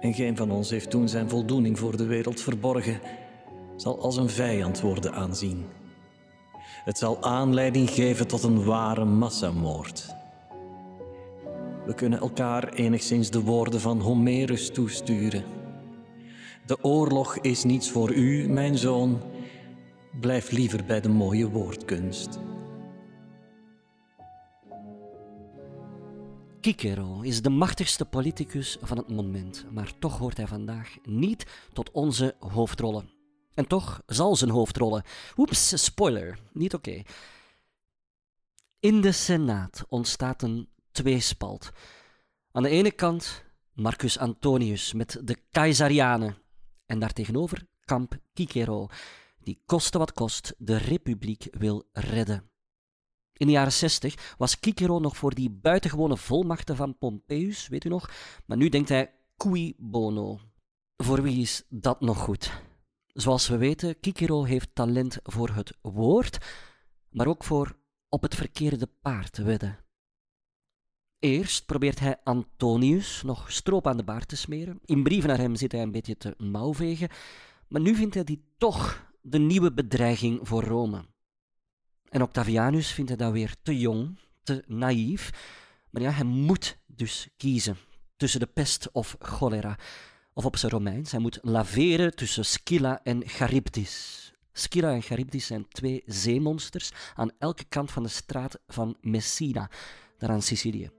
[0.00, 3.00] en geen van ons heeft toen zijn voldoening voor de wereld verborgen,
[3.76, 5.64] zal als een vijand worden aanzien.
[6.84, 10.14] Het zal aanleiding geven tot een ware massamoord.
[11.86, 15.44] We kunnen elkaar enigszins de woorden van Homerus toesturen.
[16.66, 19.20] De oorlog is niets voor u, mijn zoon.
[20.20, 22.38] Blijf liever bij de mooie woordkunst.
[26.64, 31.90] Cicero is de machtigste politicus van het moment, maar toch hoort hij vandaag niet tot
[31.90, 33.10] onze hoofdrollen.
[33.54, 35.02] En toch zal zijn hoofdrollen.
[35.36, 37.02] Oeps, spoiler, niet oké.
[38.80, 41.70] In de Senaat ontstaat een tweespalt.
[42.52, 46.36] Aan de ene kant Marcus Antonius met de Caesarianen
[46.86, 48.88] en daartegenover kamp Cicero,
[49.38, 52.51] die koste wat kost de republiek wil redden.
[53.42, 57.88] In de jaren 60 was Cicero nog voor die buitengewone volmachten van Pompeius, weet u
[57.88, 58.10] nog?
[58.46, 60.40] Maar nu denkt hij cui bono.
[60.96, 62.62] Voor wie is dat nog goed?
[63.06, 66.38] Zoals we weten, Cicero heeft talent voor het woord,
[67.10, 67.76] maar ook voor
[68.08, 69.78] op het verkeerde paard wedden.
[71.18, 74.80] Eerst probeert hij Antonius nog stroop aan de baard te smeren.
[74.84, 77.08] In brieven naar hem zit hij een beetje te mouwvegen.
[77.68, 81.10] Maar nu vindt hij die toch de nieuwe bedreiging voor Rome.
[82.12, 85.30] En Octavianus vindt hij dat weer te jong, te naïef.
[85.90, 87.76] Maar ja, hij moet dus kiezen
[88.16, 89.78] tussen de pest of cholera.
[90.34, 94.32] Of op zijn Romeins, hij moet laveren tussen Scylla en Charybdis.
[94.52, 99.70] Scylla en Charybdis zijn twee zeemonsters aan elke kant van de straat van Messina,
[100.18, 100.90] daar aan Sicilië.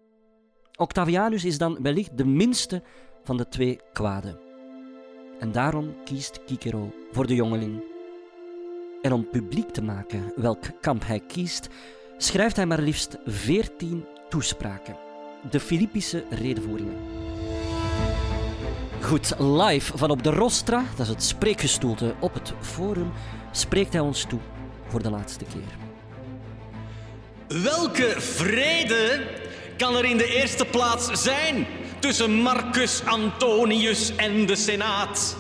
[0.76, 2.84] Octavianus is dan wellicht de minste
[3.24, 4.40] van de twee kwaden.
[5.40, 7.93] En daarom kiest Cicero voor de jongeling.
[9.04, 11.68] En om publiek te maken welk kamp hij kiest,
[12.18, 14.98] schrijft hij maar liefst veertien toespraken.
[15.50, 16.98] De Filippische redenvoeringen.
[19.02, 23.12] Goed, live van op de Rostra, dat is het spreekgestoelte op het forum,
[23.52, 24.40] spreekt hij ons toe
[24.88, 25.78] voor de laatste keer.
[27.62, 29.28] Welke vrede
[29.78, 31.66] kan er in de eerste plaats zijn
[32.00, 35.38] tussen Marcus Antonius en de Senaat?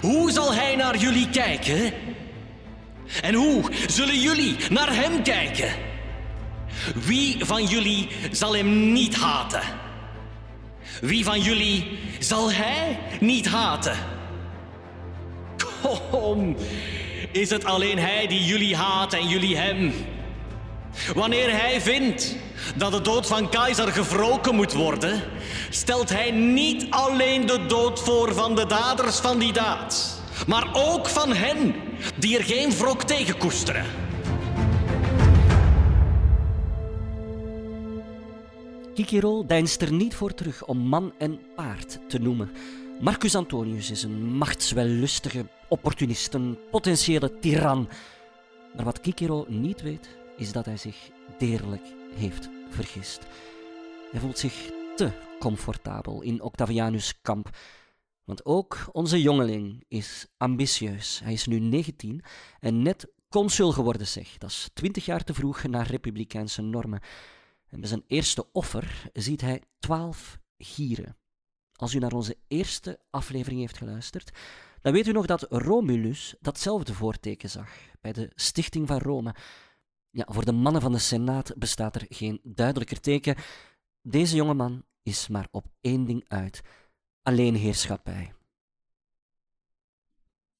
[0.00, 1.92] Hoe zal hij naar jullie kijken?
[3.22, 5.72] En hoe zullen jullie naar hem kijken?
[6.94, 9.62] Wie van jullie zal hem niet haten?
[11.00, 13.96] Wie van jullie zal hij niet haten?
[16.10, 16.56] Kom,
[17.32, 19.92] is het alleen hij die jullie haat en jullie hem?
[21.14, 22.36] Wanneer hij vindt
[22.76, 25.22] dat de dood van keizer gewroken moet worden,
[25.70, 31.08] stelt hij niet alleen de dood voor van de daders van die daad, maar ook
[31.08, 31.74] van hen
[32.18, 33.84] die er geen wrok tegen koesteren.
[38.94, 42.50] Cicero deinst er niet voor terug om man en paard te noemen.
[43.00, 47.88] Marcus Antonius is een machtswellustige opportunist, een potentiële tiran.
[48.76, 50.96] Maar wat Cicero niet weet, is dat hij zich
[51.38, 53.20] deerlijk heeft vergist.
[54.10, 57.48] Hij voelt zich te comfortabel in Octavianus' kamp.
[58.24, 61.20] Want ook onze jongeling is ambitieus.
[61.22, 62.24] Hij is nu 19
[62.60, 64.38] en net consul geworden, zeg.
[64.38, 67.00] Dat is 20 jaar te vroeg naar republikeinse normen.
[67.68, 71.16] En bij zijn eerste offer ziet hij 12 gieren.
[71.72, 74.38] Als u naar onze eerste aflevering heeft geluisterd,
[74.82, 77.68] dan weet u nog dat Romulus datzelfde voorteken zag
[78.00, 79.34] bij de stichting van Rome.
[80.10, 83.36] Ja, voor de mannen van de Senaat bestaat er geen duidelijker teken.
[84.02, 86.62] Deze jonge man is maar op één ding uit:
[87.24, 88.32] alleenheerschappij.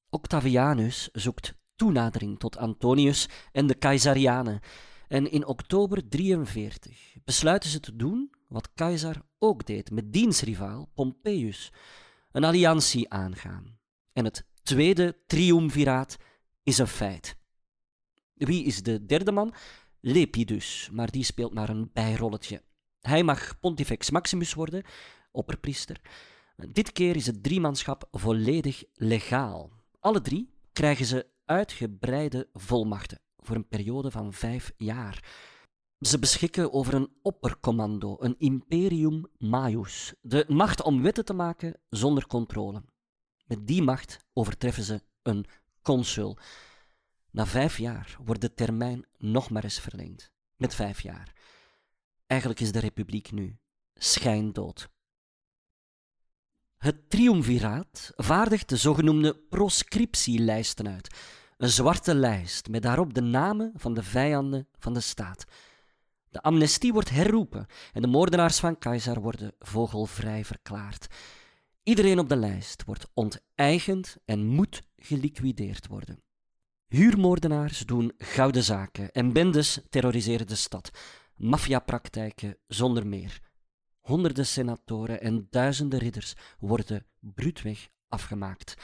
[0.09, 4.59] Octavianus zoekt toenadering tot Antonius en de Caesarianen.
[5.07, 11.71] En in oktober 43 besluiten ze te doen wat Caesar ook deed met diensrivaal Pompeius:
[12.31, 13.77] een alliantie aangaan.
[14.13, 16.17] En het tweede triumviraat
[16.63, 17.37] is een feit.
[18.33, 19.53] Wie is de derde man?
[19.99, 22.63] Lepidus, maar die speelt maar een bijrolletje.
[23.01, 24.83] Hij mag Pontifex Maximus worden,
[25.31, 26.01] opperpriester.
[26.55, 29.71] Dit keer is het driemanschap volledig legaal.
[29.99, 35.23] Alle drie krijgen ze uitgebreide volmachten voor een periode van vijf jaar.
[35.99, 42.27] Ze beschikken over een oppercommando, een imperium maius, de macht om wetten te maken zonder
[42.27, 42.83] controle.
[43.45, 45.45] Met die macht overtreffen ze een
[45.81, 46.37] consul.
[47.31, 50.31] Na vijf jaar wordt de termijn nog maar eens verlengd.
[50.55, 51.33] Met vijf jaar.
[52.27, 53.57] Eigenlijk is de republiek nu
[53.93, 54.89] schijndood.
[56.85, 61.15] Het triumviraat vaardigt de zogenoemde proscriptielijsten uit.
[61.57, 65.45] Een zwarte lijst met daarop de namen van de vijanden van de staat.
[66.29, 71.07] De amnestie wordt herroepen en de moordenaars van Keizer worden vogelvrij verklaard.
[71.83, 76.23] Iedereen op de lijst wordt onteigend en moet geliquideerd worden.
[76.87, 80.91] Huurmoordenaars doen gouden zaken en bendes terroriseren de stad.
[81.35, 83.39] Maffiapraktijken zonder meer.
[84.05, 88.75] Honderden senatoren en duizenden ridders worden bruutweg afgemaakt.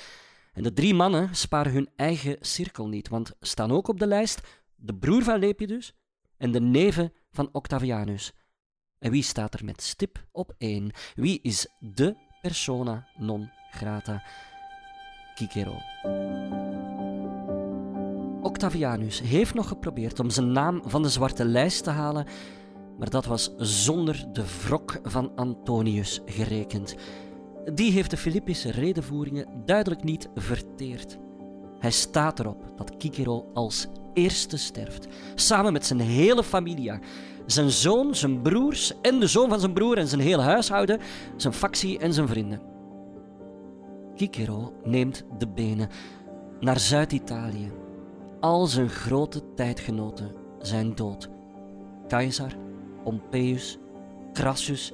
[0.53, 4.41] En de drie mannen sparen hun eigen cirkel niet, want staan ook op de lijst
[4.75, 5.93] de broer van Lepidus
[6.38, 8.31] en de neven van Octavianus.
[8.99, 10.91] En wie staat er met stip op één?
[11.15, 14.23] Wie is de persona non grata?
[15.36, 15.77] Cicero.
[18.41, 22.27] Octavianus heeft nog geprobeerd om zijn naam van de zwarte lijst te halen,
[22.97, 26.95] maar dat was zonder de wrok van Antonius gerekend.
[27.73, 31.17] Die heeft de Filippische redenvoeringen duidelijk niet verteerd.
[31.80, 36.99] Hij staat erop dat Cicero als eerste sterft, samen met zijn hele familia.
[37.45, 40.99] Zijn zoon, zijn broers en de zoon van zijn broer en zijn hele huishouden,
[41.36, 42.62] zijn factie en zijn vrienden.
[44.15, 45.89] Cicero neemt de benen
[46.60, 47.71] naar Zuid-Italië.
[48.39, 51.30] Al zijn grote tijdgenoten zijn dood.
[52.08, 52.56] Caesar,
[53.03, 53.77] Pompeius,
[54.33, 54.93] Crassus,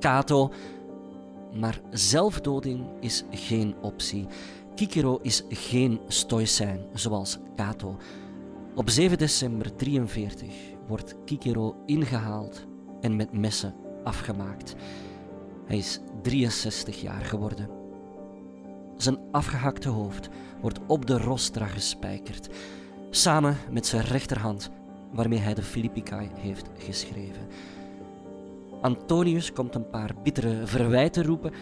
[0.00, 0.52] Cato.
[1.54, 4.26] Maar zelfdoding is geen optie.
[4.74, 7.96] Cicero is geen stoïcijn zoals Cato.
[8.74, 10.54] Op 7 december 43
[10.86, 12.66] wordt Cicero ingehaald
[13.00, 14.74] en met messen afgemaakt.
[15.66, 17.68] Hij is 63 jaar geworden.
[18.96, 20.28] Zijn afgehakte hoofd
[20.60, 22.48] wordt op de rostra gespijkerd,
[23.10, 24.70] samen met zijn rechterhand
[25.14, 27.46] waarmee hij de Philippicae heeft geschreven.
[28.80, 31.52] Antonius komt een paar bittere verwijten roepen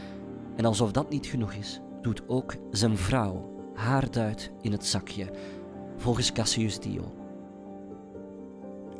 [0.57, 5.31] en alsof dat niet genoeg is, doet ook zijn vrouw haar duit in het zakje,
[5.97, 7.15] volgens Cassius Dio.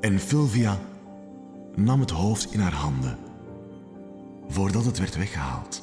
[0.01, 0.79] En Fulvia
[1.75, 3.19] nam het hoofd in haar handen,
[4.49, 5.83] voordat het werd weggehaald.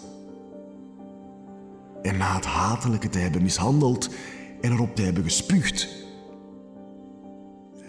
[2.01, 4.09] En na het hatelijke te hebben mishandeld
[4.61, 5.87] en erop te hebben gespuugd,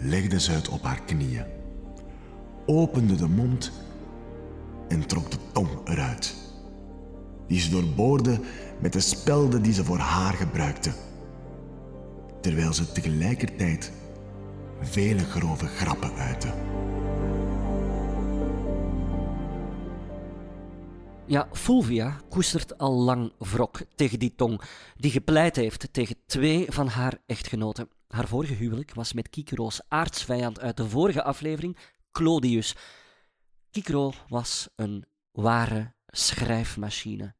[0.01, 1.45] legde ze het op haar knieën,
[2.65, 3.71] opende de mond
[4.87, 6.35] en trok de tong eruit,
[7.47, 8.39] die ze doorboorde
[8.79, 10.91] met de spelden die ze voor haar gebruikte,
[12.41, 13.91] terwijl ze tegelijkertijd
[14.81, 16.53] vele grove grappen uitte.
[21.25, 24.61] Ja, Fulvia koestert al lang wrok tegen die tong,
[24.95, 27.89] die gepleit heeft tegen twee van haar echtgenoten.
[28.11, 31.77] Haar vorige huwelijk was met Cicero's aardsvijand uit de vorige aflevering,
[32.11, 32.75] Clodius.
[33.69, 37.35] Cicero was een ware schrijfmachine.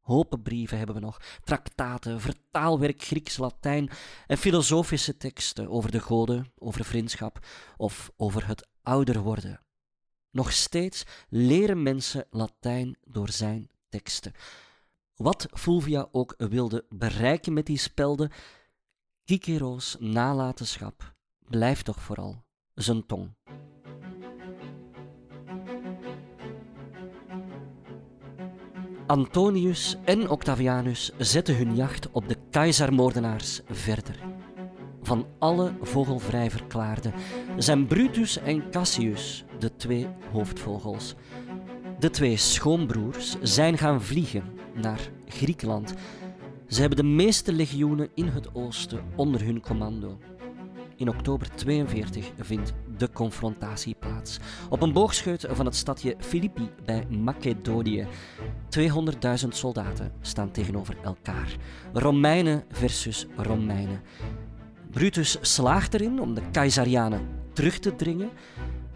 [0.00, 3.90] Hopen brieven hebben we nog, traktaten, vertaalwerk Grieks-Latijn
[4.26, 9.60] en filosofische teksten over de goden, over vriendschap of over het ouder worden.
[10.30, 14.32] Nog steeds leren mensen Latijn door zijn teksten.
[15.14, 18.30] Wat Fulvia ook wilde bereiken met die spelden,
[19.30, 21.14] Cicero's nalatenschap
[21.48, 23.34] blijft toch vooral zijn tong.
[29.06, 34.18] Antonius en Octavianus zetten hun jacht op de keizermoordenaars verder.
[35.02, 37.12] Van alle vogelvrij verklaarden
[37.56, 41.14] zijn Brutus en Cassius de twee hoofdvogels.
[41.98, 45.94] De twee schoonbroers zijn gaan vliegen naar Griekenland.
[46.68, 50.18] Ze hebben de meeste legioenen in het oosten onder hun commando.
[50.96, 54.38] In oktober 42 vindt de confrontatie plaats.
[54.68, 58.06] Op een boogscheut van het stadje Filippi bij Macedonië.
[58.78, 61.56] 200.000 soldaten staan tegenover elkaar.
[61.92, 64.02] Romeinen versus Romeinen.
[64.90, 68.30] Brutus slaagt erin om de Caesarianen terug te dringen,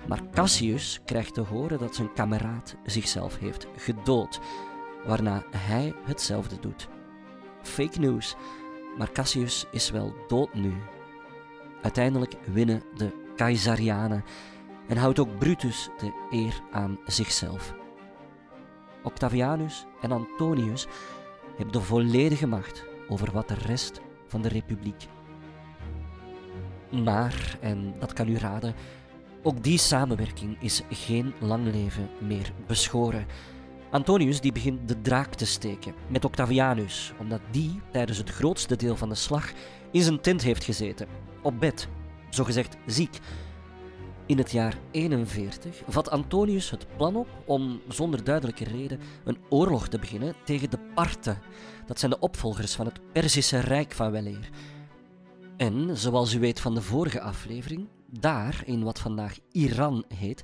[0.08, 4.40] maar Cassius krijgt te horen dat zijn kameraad zichzelf heeft gedood,
[5.06, 6.88] waarna hij hetzelfde doet.
[7.62, 8.36] Fake news,
[8.98, 10.72] maar Cassius is wel dood nu.
[11.82, 14.24] Uiteindelijk winnen de Caesarianen
[14.88, 17.74] en houdt ook Brutus de eer aan zichzelf.
[19.02, 20.86] Octavianus en Antonius
[21.56, 25.06] hebben de volledige macht over wat de rest van de republiek.
[27.04, 28.74] Maar, en dat kan u raden,
[29.44, 33.26] Ook die samenwerking is geen lang leven meer beschoren.
[33.92, 38.96] Antonius die begint de draak te steken met Octavianus, omdat die tijdens het grootste deel
[38.96, 39.52] van de slag
[39.90, 41.06] in zijn tent heeft gezeten,
[41.42, 41.88] op bed,
[42.30, 43.18] zogezegd ziek.
[44.26, 49.88] In het jaar 41 vat Antonius het plan op om zonder duidelijke reden een oorlog
[49.88, 51.38] te beginnen tegen de Parten.
[51.86, 54.48] Dat zijn de opvolgers van het Perzische Rijk van weleer.
[55.56, 60.42] En, zoals u weet van de vorige aflevering, daar, in wat vandaag Iran heet,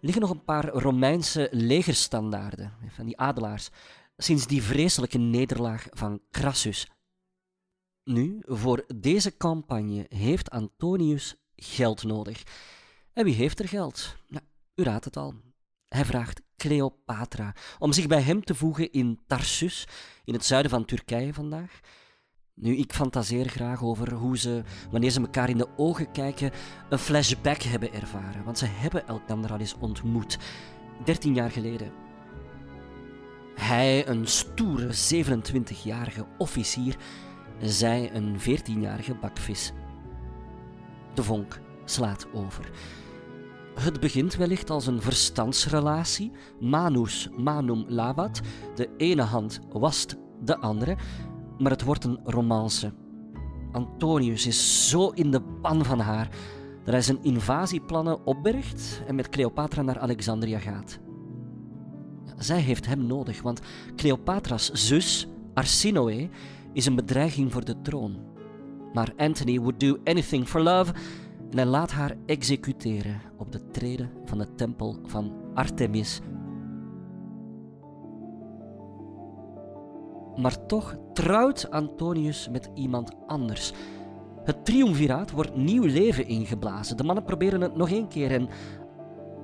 [0.00, 3.68] liggen nog een paar Romeinse legerstandaarden, van die adelaars,
[4.16, 6.88] sinds die vreselijke nederlaag van Crassus.
[8.04, 12.42] Nu, voor deze campagne heeft Antonius geld nodig.
[13.12, 14.16] En wie heeft er geld?
[14.28, 14.44] Nou,
[14.74, 15.34] u raadt het al.
[15.88, 19.86] Hij vraagt Cleopatra om zich bij hem te voegen in Tarsus,
[20.24, 21.80] in het zuiden van Turkije vandaag.
[22.60, 26.50] Nu, ik fantaseer graag over hoe ze, wanneer ze elkaar in de ogen kijken,
[26.88, 28.44] een flashback hebben ervaren.
[28.44, 30.38] Want ze hebben elkaar al eens ontmoet,
[31.04, 31.92] 13 jaar geleden.
[33.54, 36.96] Hij, een stoere 27-jarige officier,
[37.60, 39.72] zij, een 14-jarige bakvis.
[41.14, 42.70] De vonk slaat over.
[43.74, 48.40] Het begint wellicht als een verstandsrelatie, manus manum lavat,
[48.74, 50.96] de ene hand wast de andere,
[51.58, 52.92] maar het wordt een romance.
[53.72, 56.28] Antonius is zo in de pan van haar
[56.84, 60.98] dat hij zijn invasieplannen opbergt en met Cleopatra naar Alexandria gaat.
[62.36, 63.60] Zij heeft hem nodig, want
[63.96, 66.28] Cleopatra's zus, Arsinoe,
[66.72, 68.16] is een bedreiging voor de troon.
[68.92, 70.92] Maar Anthony would do anything for love
[71.50, 76.20] en hij laat haar executeren op de treden van de tempel van Artemis
[80.38, 83.72] Maar toch trouwt Antonius met iemand anders.
[84.44, 86.96] Het triumviraat wordt nieuw leven ingeblazen.
[86.96, 88.48] De mannen proberen het nog één keer en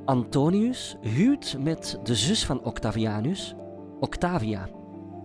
[0.04, 3.54] Antonius huwt met de zus van Octavianus,
[4.00, 4.68] Octavia.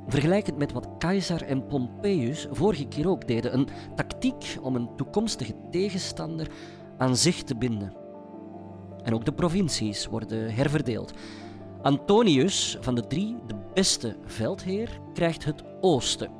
[0.07, 5.53] Vergelijkend met wat Caesar en Pompeius vorige keer ook deden, een tactiek om een toekomstige
[5.71, 6.51] tegenstander
[6.97, 7.93] aan zich te binden.
[9.03, 11.13] En ook de provincies worden herverdeeld.
[11.81, 16.31] Antonius van de drie, de beste veldheer, krijgt het oosten.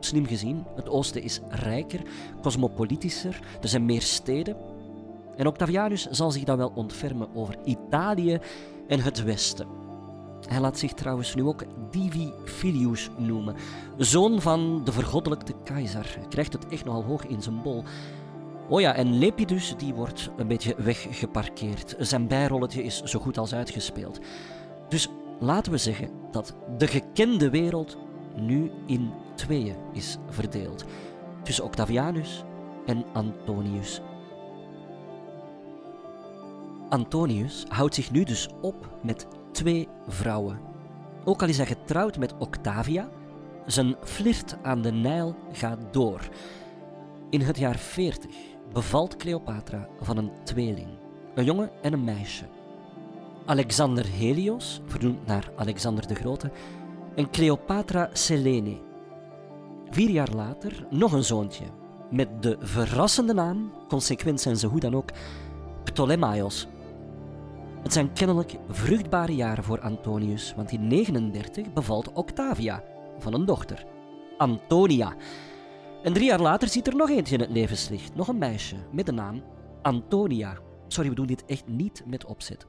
[0.00, 2.00] Slim gezien, het oosten is rijker,
[2.42, 4.56] cosmopolitischer, er zijn meer steden.
[5.36, 8.38] En Octavianus zal zich dan wel ontfermen over Italië
[8.88, 9.66] en het westen.
[10.48, 13.54] Hij laat zich trouwens nu ook Divi Filius noemen,
[13.96, 16.14] zoon van de vergoddelijkte keizer.
[16.18, 17.84] Hij krijgt het echt nogal hoog in zijn bol.
[18.68, 21.94] Oh ja, en Lepidus die wordt een beetje weggeparkeerd.
[21.98, 24.18] Zijn bijrolletje is zo goed als uitgespeeld.
[24.88, 25.08] Dus
[25.40, 27.98] laten we zeggen dat de gekende wereld
[28.36, 30.84] nu in tweeën is verdeeld.
[31.42, 32.44] Tussen Octavianus
[32.86, 34.00] en Antonius.
[36.88, 40.60] Antonius houdt zich nu dus op met twee vrouwen.
[41.24, 43.08] Ook al is hij getrouwd met Octavia,
[43.66, 46.28] zijn flirt aan de Nijl gaat door.
[47.30, 48.30] In het jaar 40
[48.72, 50.88] bevalt Cleopatra van een tweeling,
[51.34, 52.44] een jongen en een meisje.
[53.48, 56.50] Alexander Helios, vernoemd naar Alexander de Grote,
[57.14, 58.78] en Cleopatra Selene.
[59.90, 61.64] Vier jaar later nog een zoontje,
[62.10, 65.10] met de verrassende naam, consequent zijn ze hoe dan ook,
[65.84, 66.66] Ptolemaios.
[67.82, 72.84] Het zijn kennelijk vruchtbare jaren voor Antonius, want in 39 bevalt Octavia
[73.18, 73.86] van een dochter,
[74.38, 75.14] Antonia.
[76.02, 79.06] En drie jaar later ziet er nog eentje in het levenslicht, nog een meisje met
[79.06, 79.42] de naam
[79.82, 80.56] Antonia.
[80.88, 82.66] Sorry, we doen dit echt niet met opzet.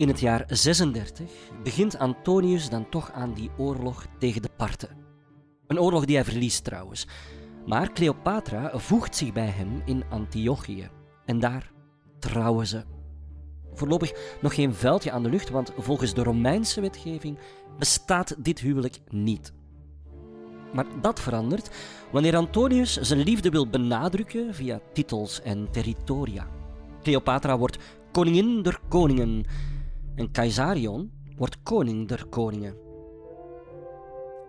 [0.00, 1.30] In het jaar 36
[1.62, 4.96] begint Antonius dan toch aan die oorlog tegen de Parten.
[5.66, 7.06] Een oorlog die hij verliest trouwens.
[7.66, 10.90] Maar Cleopatra voegt zich bij hem in Antiochië.
[11.24, 11.72] En daar
[12.18, 12.84] trouwen ze.
[13.72, 17.38] Voorlopig nog geen vuiltje aan de lucht, want volgens de Romeinse wetgeving
[17.78, 19.52] bestaat dit huwelijk niet.
[20.72, 21.70] Maar dat verandert
[22.12, 26.46] wanneer Antonius zijn liefde wil benadrukken via titels en territoria.
[27.02, 27.78] Cleopatra wordt
[28.12, 29.44] koningin der koningen
[30.14, 32.74] en Caesarion wordt koning der koningen.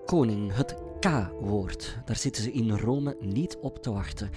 [0.05, 4.29] Koning, het K-woord, daar zitten ze in Rome niet op te wachten.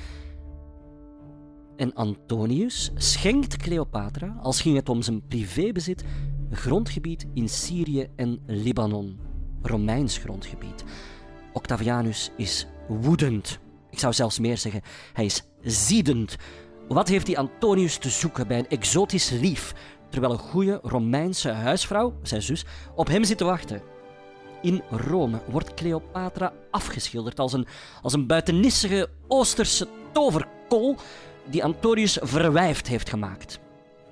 [1.76, 6.04] En Antonius schenkt Cleopatra, als ging het om zijn privébezit,
[6.50, 9.18] grondgebied in Syrië en Libanon.
[9.62, 10.84] Romeins grondgebied.
[11.54, 13.58] Octavianus is woedend.
[13.90, 14.82] Ik zou zelfs meer zeggen,
[15.12, 16.36] hij is ziedend.
[16.88, 19.74] Wat heeft die Antonius te zoeken bij een exotisch lief,
[20.10, 23.82] terwijl een goede Romeinse huisvrouw, zijn zus, op hem zit te wachten?
[24.62, 27.66] In Rome wordt Cleopatra afgeschilderd als een,
[28.02, 30.96] als een buitennissige Oosterse toverkol
[31.50, 33.60] die Antonius verwijfd heeft gemaakt.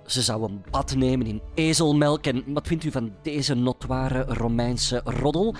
[0.07, 5.01] Ze zou een bad nemen in ezelmelk en wat vindt u van deze notoire Romeinse
[5.05, 5.55] roddel?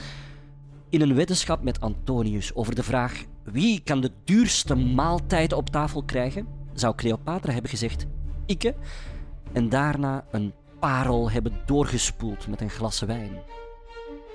[0.93, 6.03] In een weddenschap met Antonius over de vraag wie kan de duurste maaltijd op tafel
[6.03, 8.07] krijgen, zou Cleopatra hebben gezegd
[8.47, 8.75] ikke
[9.53, 13.43] en daarna een parel hebben doorgespoeld met een glas wijn.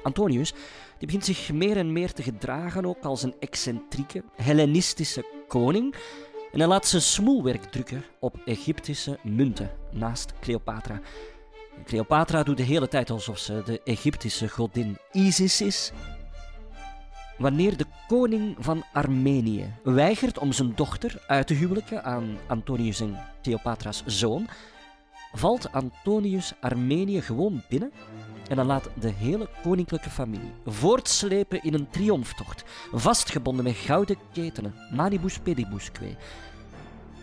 [0.04, 0.52] Antonius
[0.98, 5.96] die begint zich meer en meer te gedragen ook als een excentrieke, Hellenistische koning
[6.52, 11.02] en hij laat zijn smoelwerk drukken op Egyptische munten naast Cleopatra.
[11.86, 15.92] Cleopatra doet de hele tijd alsof ze de Egyptische godin Isis is.
[17.38, 23.20] Wanneer de koning van Armenië weigert om zijn dochter uit te huwelijken aan Antonius en
[23.42, 24.48] Cleopatra's zoon,
[25.34, 27.92] valt Antonius Armenië gewoon binnen
[28.50, 34.74] en dan laat de hele koninklijke familie voortslepen in een triomftocht, vastgebonden met gouden ketenen,
[34.92, 36.16] manibus pedibusque,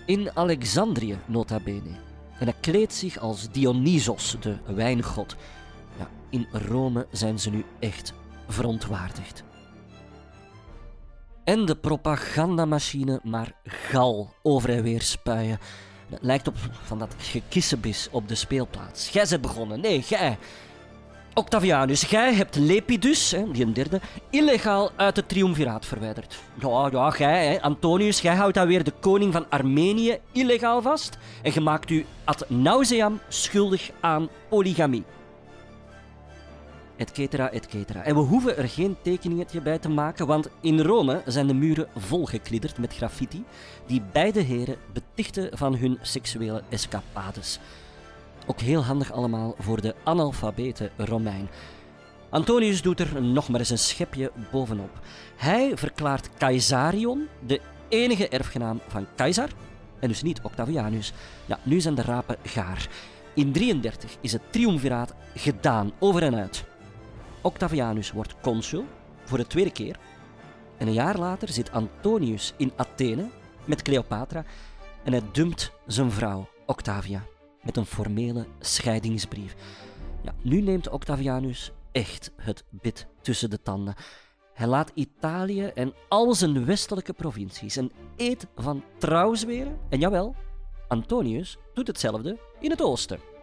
[0.06, 1.90] in Alexandrië nota bene.
[2.38, 5.36] En hij kleedt zich als Dionysos, de wijngod.
[5.98, 8.12] Ja, in Rome zijn ze nu echt
[8.48, 9.44] verontwaardigd.
[11.44, 15.58] En de propagandamachine maar gal over en weer spuien.
[16.10, 19.08] Het lijkt op van dat gekissebis op de speelplaats.
[19.08, 19.80] Gij bent begonnen.
[19.80, 20.38] Nee, gij.
[21.34, 26.38] Octavianus, jij hebt Lepidus, hè, die een derde, illegaal uit het triumviraat verwijderd.
[26.60, 31.18] Ja, ja, jij, hè, Antonius, jij houdt dan weer de koning van Armenië illegaal vast
[31.42, 35.04] en je maakt u ad nauseam schuldig aan polygamie.
[36.96, 38.02] Etcetera, etcetera.
[38.02, 41.88] En we hoeven er geen tekeningetje bij te maken, want in Rome zijn de muren
[41.96, 43.44] volgeklidderd met graffiti
[43.86, 47.58] die beide heren betichten van hun seksuele escapades.
[48.46, 51.48] Ook heel handig allemaal voor de analfabete Romein.
[52.30, 55.00] Antonius doet er nog maar eens een schepje bovenop.
[55.36, 59.48] Hij verklaart Caesarion de enige erfgenaam van Caesar,
[59.98, 61.12] en dus niet Octavianus.
[61.46, 62.88] Ja, nu zijn de rapen gaar.
[63.34, 66.64] In 33 is het triumviraat gedaan, over en uit.
[67.44, 68.84] Octavianus wordt consul
[69.24, 69.98] voor de tweede keer.
[70.76, 73.28] En een jaar later zit Antonius in Athene
[73.64, 74.44] met Cleopatra
[75.02, 77.22] en hij dumpt zijn vrouw, Octavia
[77.62, 79.54] met een formele scheidingsbrief.
[80.22, 83.94] Ja, nu neemt Octavianus echt het bit tussen de tanden.
[84.52, 89.78] Hij laat Italië en al zijn westelijke provincies een eed van trouw zweren.
[89.88, 90.34] En jawel,
[90.88, 93.33] Antonius doet hetzelfde in het oosten.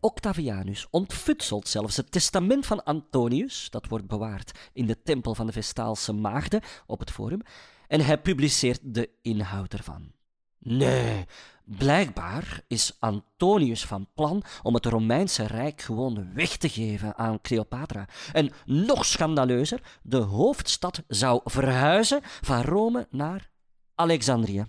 [0.00, 5.52] Octavianus ontfutselt zelfs het testament van Antonius, dat wordt bewaard in de tempel van de
[5.52, 7.40] Vestaalse Maagden op het forum,
[7.88, 10.12] en hij publiceert de inhoud ervan.
[10.58, 11.26] Nee,
[11.64, 18.08] blijkbaar is Antonius van plan om het Romeinse Rijk gewoon weg te geven aan Cleopatra.
[18.32, 23.50] En nog schandaleuzer, de hoofdstad zou verhuizen van Rome naar
[23.94, 24.64] Alexandrië.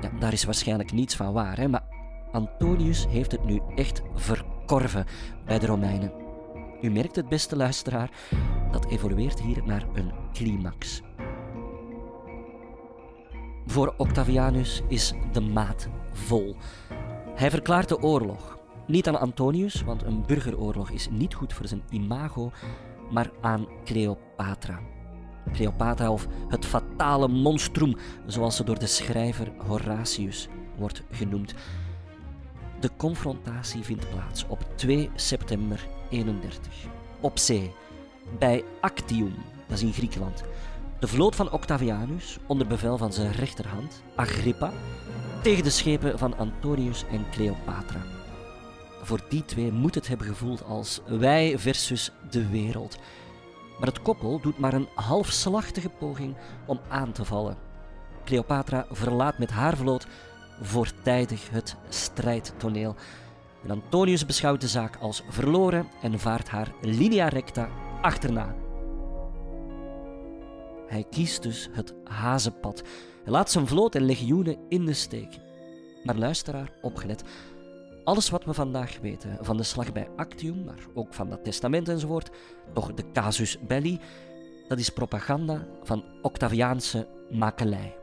[0.00, 1.68] Ja, daar is waarschijnlijk niets van waar, hè?
[1.68, 1.99] maar
[2.32, 5.06] Antonius heeft het nu echt verkorven
[5.44, 6.12] bij de Romeinen.
[6.80, 8.10] U merkt het, beste luisteraar,
[8.70, 11.02] dat evolueert hier naar een climax.
[13.66, 16.56] Voor Octavianus is de maat vol.
[17.34, 18.58] Hij verklaart de oorlog.
[18.86, 22.50] Niet aan Antonius, want een burgeroorlog is niet goed voor zijn imago,
[23.10, 24.80] maar aan Cleopatra.
[25.52, 31.54] Cleopatra of het fatale monstrum, zoals ze door de schrijver Horatius wordt genoemd.
[32.80, 36.72] De confrontatie vindt plaats op 2 september 31
[37.20, 37.72] op zee
[38.38, 39.34] bij Actium,
[39.66, 40.42] dat is in Griekenland.
[40.98, 44.72] De vloot van Octavianus, onder bevel van zijn rechterhand, Agrippa,
[45.42, 48.02] tegen de schepen van Antonius en Cleopatra.
[49.02, 52.98] Voor die twee moet het hebben gevoeld als wij versus de wereld.
[53.78, 57.56] Maar het koppel doet maar een halfslachtige poging om aan te vallen.
[58.24, 60.06] Cleopatra verlaat met haar vloot
[60.60, 62.94] voortijdig het strijdtoneel.
[63.64, 67.68] En Antonius beschouwt de zaak als verloren en vaart haar linea recta
[68.00, 68.54] achterna.
[70.86, 72.82] Hij kiest dus het hazenpad.
[73.22, 75.38] Hij laat zijn vloot en legioenen in de steek.
[76.04, 77.22] Maar luisteraar, opgelet.
[78.04, 81.88] Alles wat we vandaag weten van de slag bij Actium, maar ook van dat testament
[81.88, 82.30] enzovoort,
[82.72, 84.00] toch de casus belli,
[84.68, 87.99] dat is propaganda van Octaviaanse makelij.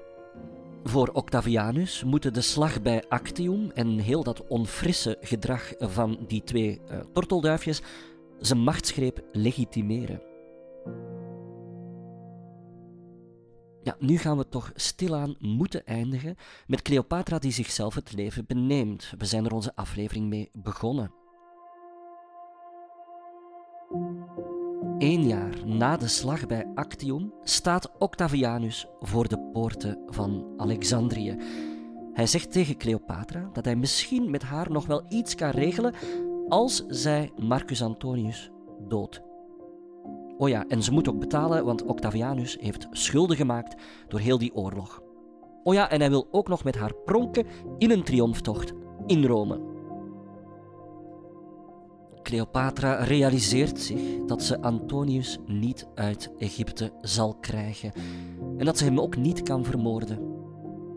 [0.83, 6.81] Voor Octavianus moeten de slag bij Actium en heel dat onfrisse gedrag van die twee
[6.91, 7.81] uh, tortelduifjes
[8.39, 10.21] zijn machtsgreep legitimeren.
[13.83, 16.35] Ja, nu gaan we toch stilaan moeten eindigen
[16.67, 19.13] met Cleopatra die zichzelf het leven beneemt.
[19.17, 21.11] We zijn er onze aflevering mee begonnen.
[24.97, 31.37] Eén jaar na de slag bij Actium staat Octavianus voor de poorten van Alexandrië.
[32.13, 35.93] Hij zegt tegen Cleopatra dat hij misschien met haar nog wel iets kan regelen
[36.47, 38.51] als zij Marcus Antonius
[38.87, 39.21] doodt.
[40.37, 43.75] Oh ja, en ze moet ook betalen, want Octavianus heeft schulden gemaakt
[44.07, 45.01] door heel die oorlog.
[45.63, 47.45] Oh ja, en hij wil ook nog met haar pronken
[47.77, 48.73] in een triomftocht
[49.05, 49.76] in Rome.
[52.27, 57.91] Cleopatra realiseert zich dat ze Antonius niet uit Egypte zal krijgen
[58.57, 60.35] en dat ze hem ook niet kan vermoorden.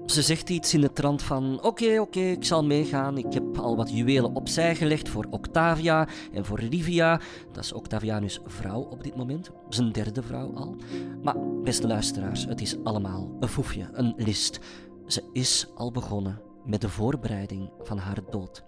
[0.06, 3.18] Ze zegt iets in de trant van: Oké, oké, ik zal meegaan.
[3.18, 7.20] Ik heb al wat juwelen opzij gelegd voor Octavia en voor Livia.
[7.52, 10.76] Dat is Octavianus' vrouw op dit moment, zijn derde vrouw al.
[11.22, 14.60] Maar beste luisteraars, het is allemaal een foefje, een list.
[15.06, 18.64] Ze is al begonnen met de voorbereiding van haar dood.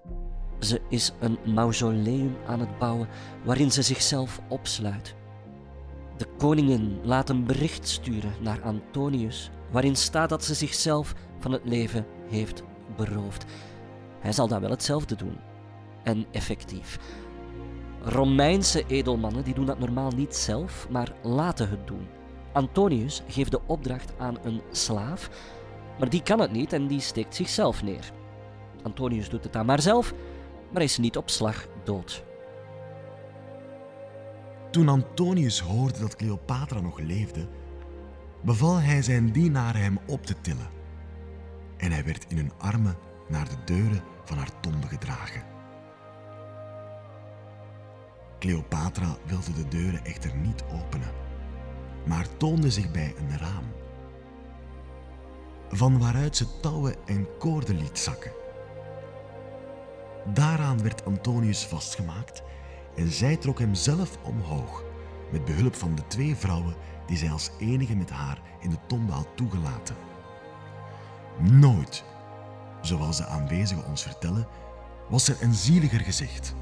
[0.63, 3.09] Ze is een mausoleum aan het bouwen
[3.45, 5.15] waarin ze zichzelf opsluit.
[6.17, 11.63] De koningin laat een bericht sturen naar Antonius, waarin staat dat ze zichzelf van het
[11.65, 12.63] leven heeft
[12.97, 13.45] beroofd.
[14.21, 15.37] Hij zal dan wel hetzelfde doen.
[16.03, 16.99] En effectief.
[18.03, 22.07] Romeinse edelmannen die doen dat normaal niet zelf, maar laten het doen.
[22.53, 25.31] Antonius geeft de opdracht aan een slaaf,
[25.99, 28.13] maar die kan het niet en die steekt zichzelf neer.
[28.83, 30.15] Antonius doet het dan maar zelf,
[30.73, 32.25] maar is niet op slag dood.
[34.71, 37.49] Toen Antonius hoorde dat Cleopatra nog leefde,
[38.41, 40.69] beval hij zijn dienaren hem op te tillen.
[41.77, 42.97] En hij werd in hun armen
[43.29, 45.43] naar de deuren van haar tombe gedragen.
[48.39, 51.13] Cleopatra wilde de deuren echter niet openen,
[52.07, 53.73] maar toonde zich bij een raam,
[55.69, 58.42] van waaruit ze touwen en koorden liet zakken.
[60.27, 62.43] Daaraan werd Antonius vastgemaakt
[62.97, 64.85] en zij trok hem zelf omhoog,
[65.33, 66.75] met behulp van de twee vrouwen
[67.07, 69.97] die zij als enige met haar in de tombe had toegelaten.
[71.39, 72.05] Nooit,
[72.81, 74.47] zoals de aanwezigen ons vertellen,
[75.09, 76.55] was er een zieliger gezicht.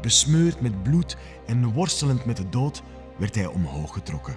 [0.00, 2.82] Besmeurd met bloed en worstelend met de dood
[3.16, 4.36] werd hij omhoog getrokken,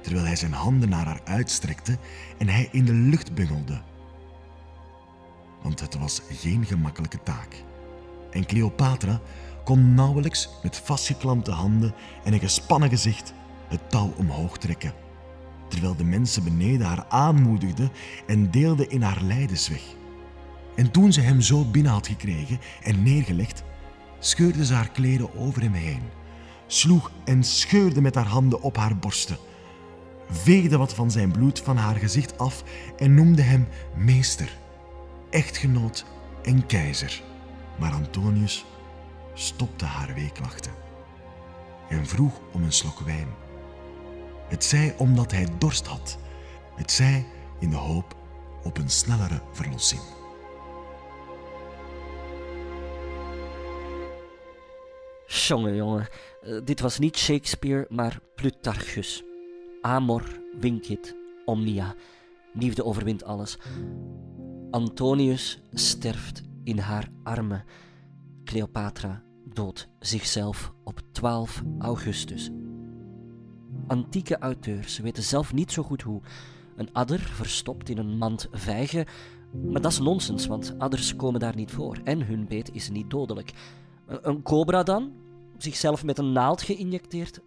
[0.00, 1.98] terwijl hij zijn handen naar haar uitstrekte
[2.38, 3.80] en hij in de lucht bungelde.
[5.64, 7.62] Want het was geen gemakkelijke taak.
[8.30, 9.20] En Cleopatra
[9.64, 11.94] kon nauwelijks met vastgeklampte handen
[12.24, 13.32] en een gespannen gezicht
[13.68, 14.92] het touw omhoog trekken,
[15.68, 17.90] terwijl de mensen beneden haar aanmoedigden
[18.26, 19.82] en deelden in haar lijdensweg.
[20.76, 23.62] En toen ze hem zo binnen had gekregen en neergelegd,
[24.18, 26.02] scheurde ze haar kleren over hem heen,
[26.66, 29.36] sloeg en scheurde met haar handen op haar borsten,
[30.30, 32.64] veegde wat van zijn bloed van haar gezicht af
[32.96, 34.56] en noemde hem meester,
[35.34, 36.04] echtgenoot
[36.42, 37.22] en keizer.
[37.78, 38.64] Maar Antonius
[39.34, 40.72] stopte haar weeklachten
[41.88, 43.28] en vroeg om een slok wijn.
[44.48, 46.18] Het zij omdat hij dorst had.
[46.74, 47.26] Het zij
[47.60, 48.16] in de hoop
[48.62, 50.00] op een snellere verlossing.
[55.26, 56.08] Jongen, jongen,
[56.42, 59.24] eh, dit was niet Shakespeare, maar Plutarchus.
[59.80, 61.94] Amor vincit omnia.
[62.52, 63.58] Liefde overwint alles.
[64.74, 67.64] Antonius sterft in haar armen.
[68.44, 72.50] Cleopatra doodt zichzelf op 12 augustus.
[73.86, 76.20] Antieke auteurs weten zelf niet zo goed hoe.
[76.76, 79.06] Een adder verstopt in een mand vijgen,
[79.70, 83.10] maar dat is nonsens, want adders komen daar niet voor en hun beet is niet
[83.10, 83.52] dodelijk.
[84.06, 85.12] Een cobra dan?
[85.56, 87.40] Zichzelf met een naald geïnjecteerd?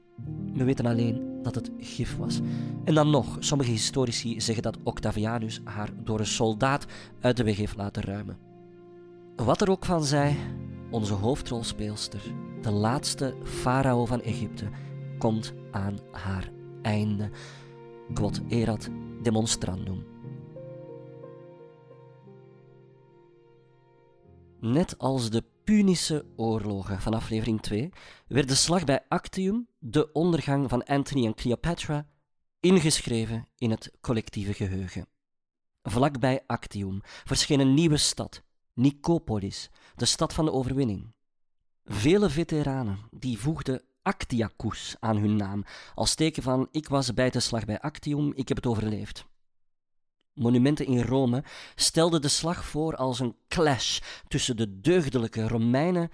[0.54, 2.40] We weten alleen dat het gif was.
[2.84, 6.86] En dan nog, sommige historici zeggen dat Octavianus haar door een soldaat
[7.20, 8.38] uit de weg heeft laten ruimen.
[9.36, 10.38] Wat er ook van zij,
[10.92, 12.22] onze hoofdrolspeelster,
[12.62, 14.66] de laatste farao van Egypte,
[15.18, 16.52] komt aan haar
[16.82, 17.30] einde.
[18.14, 18.90] Quod erat
[19.22, 20.06] demonstrandum.
[24.60, 27.90] Net als de Punische oorlogen van aflevering 2
[28.28, 32.08] werd de slag bij Actium, de ondergang van Antony en Cleopatra,
[32.60, 35.08] ingeschreven in het collectieve geheugen.
[35.84, 38.44] Vlakbij Actium verscheen een nieuwe stad,
[38.74, 41.14] Nicopolis, de stad van de overwinning.
[41.86, 45.64] Vele veteranen die voegden Actiacus aan hun naam,
[45.96, 49.26] als teken van ik was bij de slag bij Actium, ik heb het overleefd.
[50.38, 51.44] Monumenten in Rome
[51.76, 56.12] stelden de slag voor als een clash tussen de deugdelijke Romeinen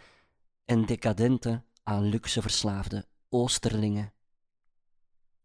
[0.66, 4.14] en decadente, aan luxe verslaafde Oosterlingen.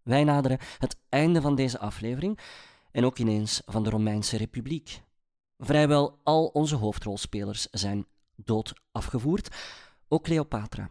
[0.03, 2.39] Wij naderen het einde van deze aflevering
[2.91, 5.03] en ook ineens van de Romeinse Republiek.
[5.59, 9.57] Vrijwel al onze hoofdrolspelers zijn dood afgevoerd,
[10.09, 10.91] ook Cleopatra.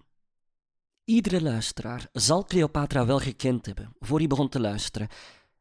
[1.03, 5.07] Iedere luisteraar zal Cleopatra wel gekend hebben voor hij begon te luisteren.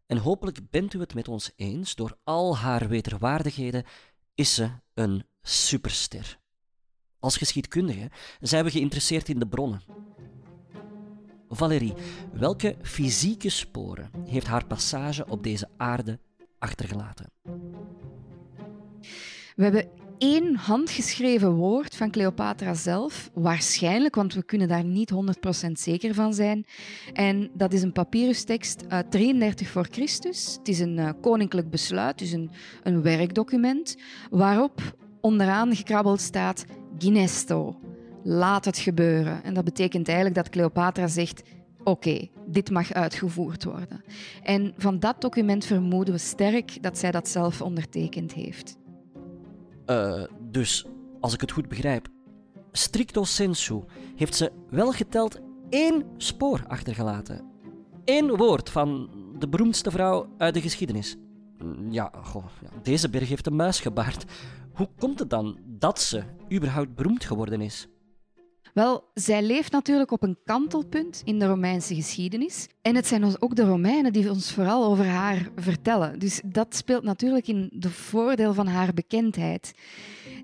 [0.06, 3.84] En hopelijk bent u het met ons eens, door al haar wederwaardigheden
[4.34, 6.38] is ze een superster.
[7.18, 9.82] Als geschiedkundige zijn we geïnteresseerd in de bronnen.
[11.48, 11.94] Valérie,
[12.32, 16.18] welke fysieke sporen heeft haar passage op deze aarde
[16.58, 17.30] achtergelaten?
[19.56, 25.12] We hebben één handgeschreven woord van Cleopatra zelf, waarschijnlijk, want we kunnen daar niet
[25.68, 26.64] 100% zeker van zijn.
[27.12, 30.56] En dat is een papyrustekst uit 33 voor Christus.
[30.58, 32.50] Het is een uh, koninklijk besluit, dus een,
[32.82, 33.96] een werkdocument,
[34.30, 36.64] waarop onderaan gekrabbeld staat
[36.98, 37.80] Ginesto,
[38.22, 39.44] laat het gebeuren.
[39.44, 41.42] En dat betekent eigenlijk dat Cleopatra zegt,
[41.84, 44.04] oké, dit mag uitgevoerd worden.
[44.42, 48.76] En van dat document vermoeden we sterk dat zij dat zelf ondertekend heeft.
[49.86, 50.86] Uh, dus,
[51.20, 52.08] als ik het goed begrijp,
[52.72, 53.82] stricto sensu
[54.16, 57.44] heeft ze wel geteld één spoor achtergelaten.
[58.04, 61.16] Eén woord van de beroemdste vrouw uit de geschiedenis.
[61.58, 64.24] Mm, ja, goh, ja, deze berg heeft een muis gebaard.
[64.72, 66.22] Hoe komt het dan dat ze
[66.52, 67.88] überhaupt beroemd geworden is?
[68.76, 72.66] Wel, zij leeft natuurlijk op een kantelpunt in de Romeinse geschiedenis.
[72.82, 76.18] En het zijn ook de Romeinen die ons vooral over haar vertellen.
[76.18, 79.74] Dus dat speelt natuurlijk in de voordeel van haar bekendheid.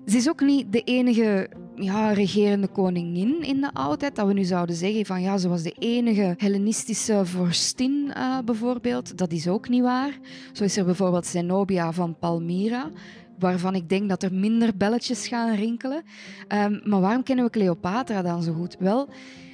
[0.05, 4.15] Ze is ook niet de enige ja, regerende koningin in de oudheid.
[4.15, 9.17] Dat we nu zouden zeggen van ja, ze was de enige Hellenistische vorstin uh, bijvoorbeeld.
[9.17, 10.19] Dat is ook niet waar.
[10.51, 12.91] Zo is er bijvoorbeeld Zenobia van Palmyra
[13.43, 16.03] waarvan ik denk dat er minder belletjes gaan rinkelen.
[16.47, 18.75] Um, maar waarom kennen we Cleopatra dan zo goed?
[18.79, 19.09] Wel,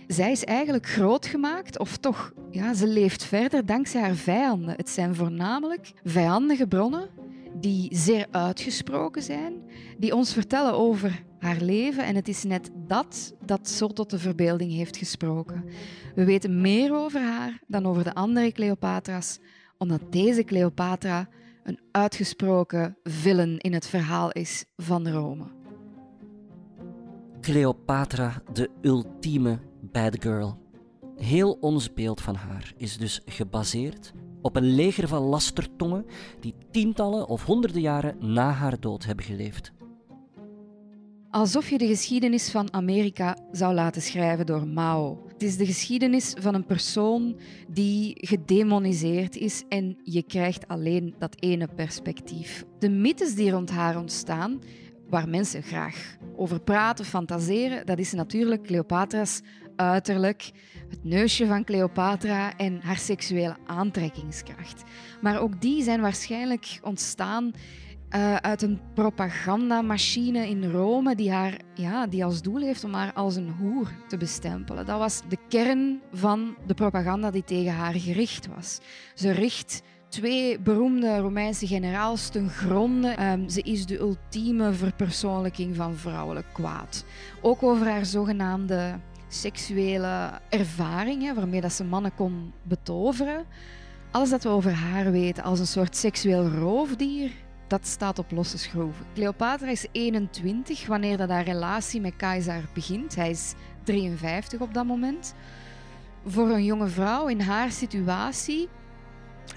[0.08, 4.76] zij is eigenlijk groot gemaakt, of toch, ja, ze leeft verder dankzij haar vijanden.
[4.76, 7.10] Het zijn voornamelijk vijandige bronnen
[7.54, 9.54] die zeer uitgesproken zijn,
[9.98, 12.04] die ons vertellen over haar leven.
[12.06, 15.64] En het is net dat dat zo tot de verbeelding heeft gesproken.
[16.16, 19.40] We weten meer over haar dan over de andere Cleopatra's,
[19.78, 21.28] omdat deze Cleopatra
[21.70, 25.44] een uitgesproken villain in het verhaal is van Rome.
[27.42, 30.58] Cleopatra, de ultieme bad girl.
[31.16, 36.06] Heel ons beeld van haar is dus gebaseerd op een leger van lastertongen
[36.40, 39.72] die tientallen of honderden jaren na haar dood hebben geleefd.
[41.30, 45.29] Alsof je de geschiedenis van Amerika zou laten schrijven door Mao.
[45.40, 51.36] Het is de geschiedenis van een persoon die gedemoniseerd is en je krijgt alleen dat
[51.40, 52.66] ene perspectief.
[52.80, 54.62] De mythes die rond haar ontstaan,
[55.10, 59.42] waar mensen graag over praten, fantaseren, dat is natuurlijk Cleopatra's
[59.76, 60.52] uiterlijk,
[60.90, 64.84] het neusje van Cleopatra en haar seksuele aantrekkingskracht.
[65.22, 67.52] Maar ook die zijn waarschijnlijk ontstaan
[68.16, 73.14] uh, uit een propagandamachine in Rome die, haar, ja, die als doel heeft om haar
[73.14, 74.86] als een hoer te bestempelen.
[74.86, 78.80] Dat was de kern van de propaganda die tegen haar gericht was.
[79.14, 83.32] Ze richt twee beroemde Romeinse generaals ten gronde.
[83.32, 87.06] Um, ze is de ultieme verpersoonlijking van vrouwelijk kwaad.
[87.42, 93.46] Ook over haar zogenaamde seksuele ervaringen, waarmee dat ze mannen kon betoveren.
[94.12, 97.32] Alles dat we over haar weten als een soort seksueel roofdier,
[97.70, 99.06] dat staat op losse schroeven.
[99.14, 103.16] Cleopatra is 21 wanneer dat haar relatie met Keizer begint.
[103.16, 103.54] Hij is
[103.84, 105.34] 53 op dat moment.
[106.26, 108.70] Voor een jonge vrouw in haar situatie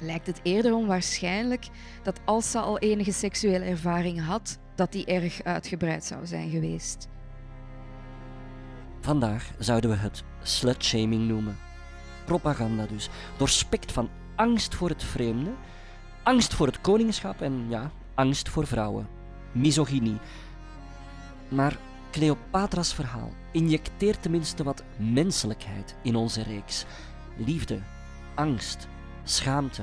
[0.01, 1.69] lijkt het eerder onwaarschijnlijk
[2.03, 7.09] dat als ze al enige seksuele ervaring had, dat die erg uitgebreid zou zijn geweest.
[9.01, 11.57] Vandaag zouden we het slutshaming noemen.
[12.25, 15.51] Propaganda dus, doorspekt van angst voor het vreemde,
[16.23, 19.09] angst voor het koningschap en ja, angst voor vrouwen,
[19.53, 20.19] misogynie.
[21.49, 21.77] Maar
[22.11, 26.85] Cleopatra's verhaal injecteert tenminste wat menselijkheid in onze reeks.
[27.37, 27.79] Liefde,
[28.35, 28.89] angst,
[29.25, 29.83] schaamte.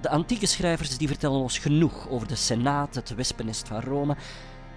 [0.00, 4.16] De antieke schrijvers die vertellen ons genoeg over de Senaat, het wespennest van Rome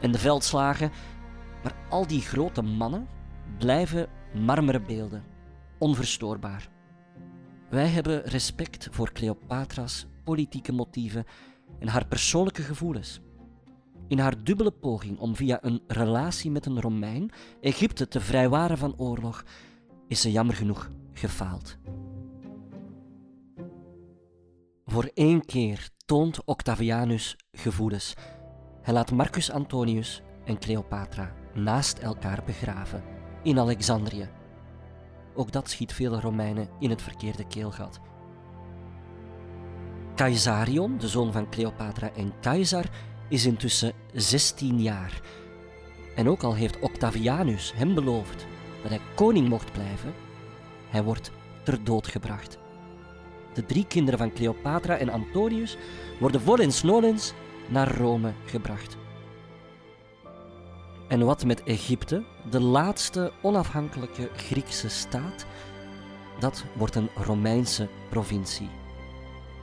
[0.02, 0.92] en de veldslagen,
[1.64, 3.08] maar al die grote mannen
[3.58, 5.24] blijven marmeren beelden,
[5.78, 6.70] onverstoorbaar.
[7.70, 11.26] Wij hebben respect voor Cleopatra's politieke motieven
[11.80, 13.22] en haar persoonlijke gevoelens.
[14.08, 18.98] In haar dubbele poging om via een relatie met een Romein Egypte te vrijwaren van
[18.98, 19.44] oorlog,
[20.08, 21.78] is ze jammer genoeg gefaald.
[24.86, 28.14] Voor één keer toont Octavianus gevoelens.
[28.82, 33.04] Hij laat Marcus Antonius en Cleopatra naast elkaar begraven
[33.44, 34.30] in Alexandrië.
[35.36, 38.00] Ook dat schiet vele Romeinen in het verkeerde keelgat.
[40.16, 42.86] Caesarion, de zoon van Cleopatra en Caesar,
[43.30, 45.22] is intussen 16 jaar.
[46.16, 48.46] En ook al heeft Octavianus hem beloofd
[48.82, 50.14] dat hij koning mocht blijven,
[50.90, 51.32] hij wordt
[51.64, 52.58] ter dood gebracht.
[53.54, 55.78] De drie kinderen van Cleopatra en Antonius
[56.20, 57.34] worden volens nolens
[57.70, 58.98] naar Rome gebracht.
[61.08, 65.46] En wat met Egypte, de laatste onafhankelijke Griekse staat,
[66.40, 68.70] dat wordt een Romeinse provincie.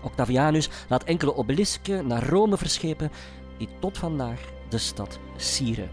[0.02, 3.10] Octavianus laat enkele obelisken naar Rome verschepen
[3.58, 5.90] die tot vandaag de stad sieren.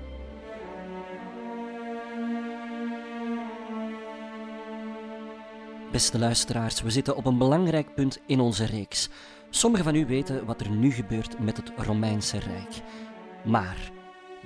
[5.92, 9.10] Beste luisteraars, we zitten op een belangrijk punt in onze reeks.
[9.50, 12.82] Sommigen van u weten wat er nu gebeurt met het Romeinse Rijk.
[13.44, 13.92] Maar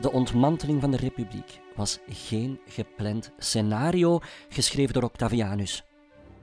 [0.02, 5.84] de ontmanteling van de Republiek was geen gepland scenario geschreven door Octavianus.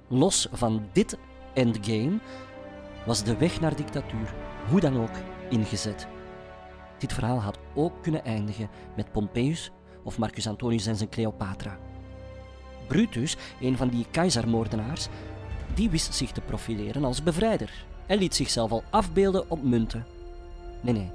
[0.09, 1.18] Los van dit
[1.55, 2.18] endgame
[3.07, 4.34] was de weg naar dictatuur
[4.68, 5.16] hoe dan ook
[5.51, 6.07] ingezet.
[6.98, 9.70] Dit verhaal had ook kunnen eindigen met Pompeius
[10.05, 11.78] of Marcus Antonius en zijn Cleopatra.
[12.86, 15.09] Brutus, een van die keizermoordenaars,
[15.74, 20.07] die wist zich te profileren als bevrijder en liet zichzelf al afbeelden op munten.
[20.80, 21.11] Nee, nee,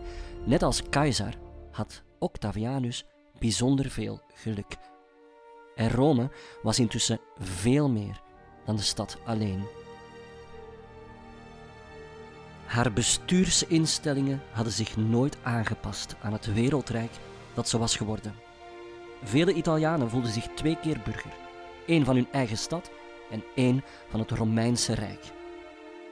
[0.45, 1.37] net als keizer
[1.71, 3.05] had Octavianus
[3.39, 4.77] bijzonder veel geluk.
[5.75, 6.29] En Rome
[6.61, 8.21] was intussen veel meer
[8.65, 9.63] dan de stad alleen.
[12.65, 17.11] Haar bestuursinstellingen hadden zich nooit aangepast aan het wereldrijk
[17.53, 18.35] dat ze was geworden.
[19.23, 21.33] Vele Italianen voelden zich twee keer burger,
[21.87, 22.91] één van hun eigen stad
[23.31, 25.23] en één van het Romeinse Rijk.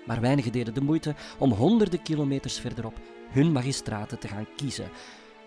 [0.05, 2.99] Maar weinigen deden de moeite om honderden kilometers verderop
[3.29, 4.89] hun magistraten te gaan kiezen.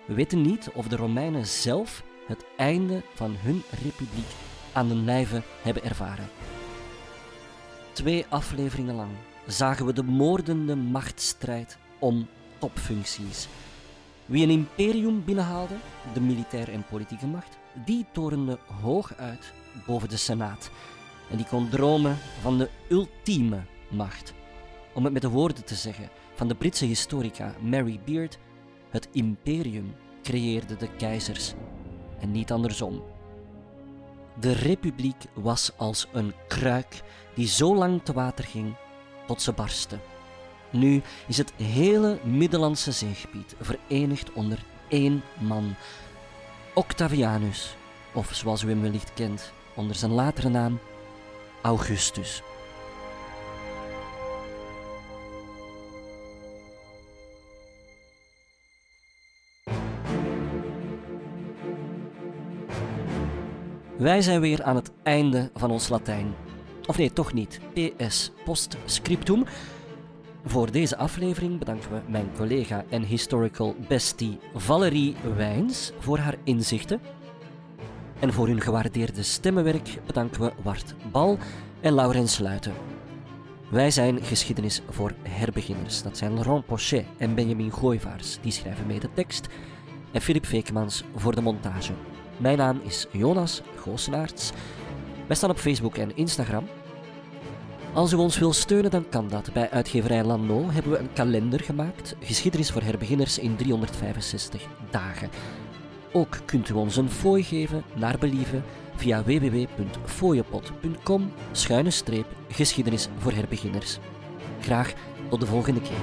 [0.07, 4.29] We weten niet of de Romeinen zelf het einde van hun republiek
[4.73, 6.29] aan de lijve hebben ervaren.
[7.93, 9.11] Twee afleveringen lang
[9.47, 12.27] zagen we de moordende machtsstrijd om
[12.59, 13.49] topfuncties.
[14.27, 15.75] Wie een imperium binnenhaalde,
[16.15, 19.53] de militaire en politieke macht, die torende hoog uit
[19.87, 20.71] boven de Senaat.
[21.31, 24.35] En die kon dromen van de ultieme macht.
[24.95, 28.39] Om het met de woorden te zeggen van de Britse historica Mary Beard,
[28.91, 31.55] het imperium creëerde de keizers
[32.21, 33.03] en niet andersom.
[34.41, 37.03] De republiek was als een kruik
[37.35, 38.75] die zo lang te water ging
[39.27, 39.99] tot ze barstte.
[40.70, 44.59] Nu is het hele Middellandse zeegebied verenigd onder
[44.89, 45.74] één man,
[46.74, 47.77] Octavianus,
[48.12, 50.79] of zoals u hem wellicht kent onder zijn latere naam,
[51.62, 52.43] Augustus.
[63.99, 66.46] Wij zijn weer aan het einde van ons Latijn.
[66.87, 67.61] Of nee, toch niet.
[67.72, 69.45] PS, postscriptum.
[70.45, 77.01] Voor deze aflevering bedanken we mijn collega en historical bestie Valerie Wijns voor haar inzichten.
[78.18, 81.39] En voor hun gewaardeerde stemmenwerk bedanken we Wart Bal
[81.80, 82.72] en Laurens Sluiten.
[83.70, 86.03] Wij zijn geschiedenis voor herbeginners.
[86.03, 89.47] Dat zijn Laurent Pochet en Benjamin Gooivaars, die schrijven mee de tekst.
[90.12, 91.93] En Filip Vekemans voor de montage.
[92.37, 94.53] Mijn naam is Jonas Goosenaerts.
[95.27, 96.68] Wij staan op Facebook en Instagram.
[97.93, 99.53] Als u ons wil steunen, dan kan dat.
[99.53, 102.16] Bij uitgeverij Lano hebben we een kalender gemaakt.
[102.20, 105.31] Geschiedenis voor herbeginners in 365 dagen.
[106.12, 108.64] Ook kunt u ons een fooi geven naar believen
[108.97, 113.99] via www.fooiepot.com schuine streep geschiedenis voor herbeginners.
[114.61, 114.93] Graag
[115.29, 116.01] tot de volgende keer.